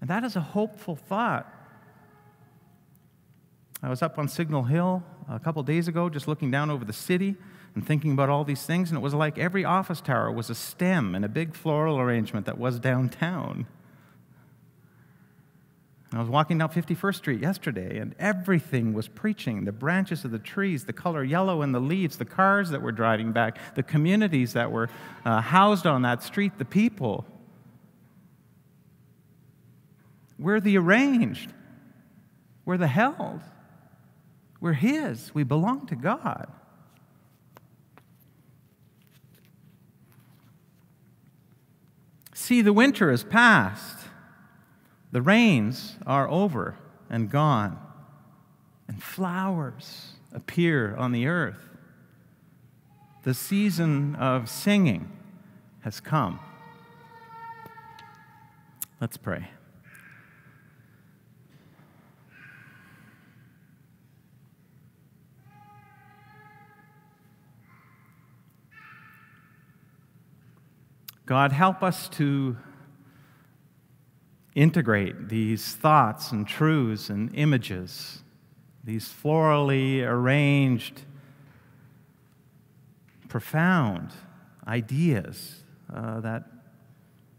And 0.00 0.08
that 0.08 0.24
is 0.24 0.34
a 0.34 0.40
hopeful 0.40 0.96
thought. 0.96 1.46
I 3.82 3.90
was 3.90 4.00
up 4.00 4.18
on 4.18 4.28
Signal 4.28 4.62
Hill 4.62 5.02
a 5.30 5.38
couple 5.38 5.62
days 5.62 5.88
ago, 5.88 6.08
just 6.08 6.26
looking 6.26 6.50
down 6.50 6.70
over 6.70 6.84
the 6.84 6.92
city 6.92 7.36
and 7.74 7.86
thinking 7.86 8.12
about 8.12 8.28
all 8.28 8.44
these 8.44 8.64
things, 8.64 8.90
and 8.90 8.98
it 8.98 9.00
was 9.00 9.14
like 9.14 9.38
every 9.38 9.64
office 9.64 10.00
tower 10.00 10.32
was 10.32 10.50
a 10.50 10.54
stem 10.54 11.14
in 11.14 11.22
a 11.22 11.28
big 11.28 11.54
floral 11.54 12.00
arrangement 12.00 12.46
that 12.46 12.58
was 12.58 12.80
downtown. 12.80 13.66
I 16.12 16.18
was 16.18 16.28
walking 16.28 16.58
down 16.58 16.70
51st 16.70 17.14
Street 17.14 17.40
yesterday, 17.40 17.98
and 17.98 18.16
everything 18.18 18.92
was 18.92 19.06
preaching 19.06 19.64
the 19.64 19.72
branches 19.72 20.24
of 20.24 20.32
the 20.32 20.40
trees, 20.40 20.84
the 20.84 20.92
color 20.92 21.22
yellow 21.22 21.62
in 21.62 21.70
the 21.70 21.78
leaves, 21.78 22.16
the 22.16 22.24
cars 22.24 22.70
that 22.70 22.82
were 22.82 22.90
driving 22.90 23.30
back, 23.30 23.58
the 23.76 23.84
communities 23.84 24.54
that 24.54 24.72
were 24.72 24.88
uh, 25.24 25.40
housed 25.40 25.86
on 25.86 26.02
that 26.02 26.24
street, 26.24 26.58
the 26.58 26.64
people. 26.64 27.24
We're 30.36 30.58
the 30.58 30.76
arranged, 30.78 31.52
we're 32.64 32.78
the 32.78 32.88
held. 32.88 33.42
We're 34.60 34.74
His. 34.74 35.34
We 35.34 35.42
belong 35.42 35.86
to 35.86 35.96
God. 35.96 36.48
See, 42.34 42.62
the 42.62 42.72
winter 42.72 43.10
is 43.10 43.24
past. 43.24 43.98
The 45.12 45.22
rains 45.22 45.96
are 46.06 46.28
over 46.28 46.76
and 47.08 47.30
gone, 47.30 47.78
and 48.86 49.02
flowers 49.02 50.12
appear 50.32 50.94
on 50.96 51.12
the 51.12 51.26
earth. 51.26 51.68
The 53.24 53.34
season 53.34 54.14
of 54.14 54.48
singing 54.48 55.10
has 55.80 56.00
come. 56.00 56.40
Let's 59.00 59.16
pray. 59.16 59.48
God, 71.30 71.52
help 71.52 71.84
us 71.84 72.08
to 72.08 72.56
integrate 74.56 75.28
these 75.28 75.76
thoughts 75.76 76.32
and 76.32 76.44
truths 76.44 77.08
and 77.08 77.32
images, 77.36 78.24
these 78.82 79.04
florally 79.04 80.04
arranged, 80.04 81.02
profound 83.28 84.10
ideas 84.66 85.62
uh, 85.94 86.18
that 86.18 86.50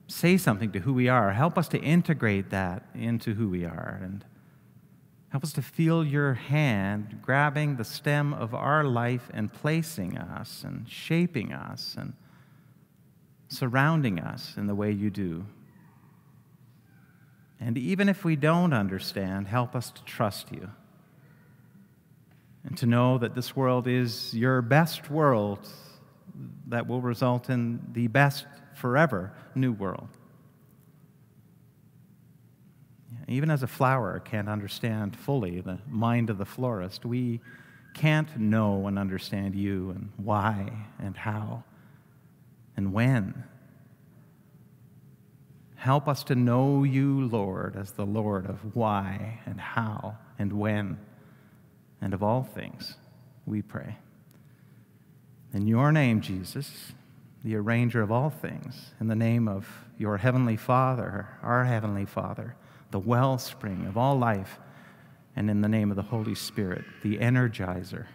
say 0.08 0.38
something 0.38 0.72
to 0.72 0.80
who 0.80 0.94
we 0.94 1.10
are. 1.10 1.34
Help 1.34 1.58
us 1.58 1.68
to 1.68 1.78
integrate 1.78 2.50
that 2.50 2.86
into 2.96 3.34
who 3.34 3.50
we 3.50 3.66
are 3.66 4.00
and 4.02 4.24
help 5.32 5.44
us 5.44 5.52
to 5.52 5.62
feel 5.62 6.06
your 6.06 6.36
hand 6.36 7.20
grabbing 7.22 7.76
the 7.76 7.84
stem 7.84 8.34
of 8.34 8.56
our 8.56 8.86
life 8.86 9.30
and 9.34 9.52
placing 9.52 10.18
us 10.18 10.64
and 10.64 10.90
shaping 10.90 11.52
us 11.52 11.98
and 12.00 12.14
surrounding 13.52 14.18
us 14.18 14.54
in 14.56 14.66
the 14.66 14.74
way 14.74 14.92
you 14.92 15.10
do. 15.10 15.46
And 17.60 17.78
even 17.78 18.08
if 18.08 18.24
we 18.24 18.38
don't 18.38 18.74
understand, 18.74 19.48
help 19.48 19.76
us 19.76 19.92
to 19.92 20.04
trust 20.06 20.52
you 20.52 20.70
and 22.64 22.78
to 22.78 22.86
know 22.86 23.18
that 23.18 23.36
this 23.36 23.56
world 23.56 23.88
is 23.88 24.34
your 24.34 24.62
best 24.62 25.12
world 25.12 25.68
that 26.68 26.88
will 26.88 27.02
result 27.02 27.50
in 27.50 27.82
the 27.92 28.08
best 28.08 28.46
forever 28.74 29.34
new 29.54 29.74
world. 29.74 30.08
Even 33.28 33.52
as 33.52 33.64
a 33.64 33.68
flower 33.68 34.20
can't 34.20 34.48
understand 34.48 35.16
fully 35.16 35.60
the 35.60 35.78
mind 35.88 36.30
of 36.30 36.38
the 36.38 36.46
florist, 36.46 37.06
we 37.06 37.42
can't 37.94 38.40
know 38.40 38.88
and 38.88 38.98
understand 38.98 39.56
you 39.56 39.90
and 39.92 40.10
why 40.18 40.72
and 41.00 41.18
how 41.18 41.64
and 42.76 42.94
when. 42.94 43.44
Help 45.76 46.08
us 46.08 46.24
to 46.26 46.36
know 46.36 46.84
you, 46.84 47.28
Lord, 47.28 47.76
as 47.76 47.92
the 47.92 48.06
Lord 48.06 48.46
of 48.46 48.76
why 48.76 49.40
and 49.46 49.60
how 49.60 50.18
and 50.38 50.54
when 50.54 51.00
and 52.02 52.14
of 52.14 52.22
all 52.22 52.44
things, 52.44 52.96
we 53.46 53.62
pray. 53.62 53.98
In 55.54 55.68
your 55.68 55.92
name, 55.92 56.22
Jesus, 56.22 56.94
the 57.44 57.56
arranger 57.56 58.02
of 58.02 58.12
all 58.12 58.30
things, 58.30 58.92
in 59.00 59.08
the 59.08 59.16
name 59.16 59.48
of 59.48 59.68
your 59.98 60.18
heavenly 60.18 60.56
Father, 60.56 61.28
our 61.42 61.66
heavenly 61.66 62.06
Father, 62.06 62.56
the 62.92 63.00
wellspring 63.00 63.86
of 63.88 63.98
all 63.98 64.18
life, 64.18 64.60
and 65.36 65.50
in 65.50 65.62
the 65.62 65.70
name 65.70 65.90
of 65.90 65.96
the 65.96 66.04
Holy 66.04 66.36
Spirit, 66.36 66.84
the 67.04 67.18
energizer, 67.18 68.06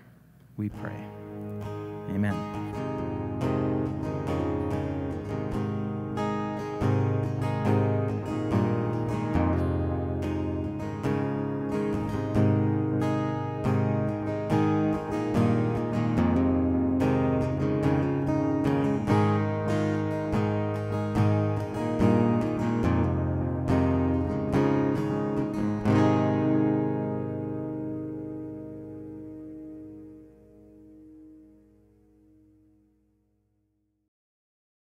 we 0.56 0.68
pray. 0.68 1.04
Amen. 2.10 2.65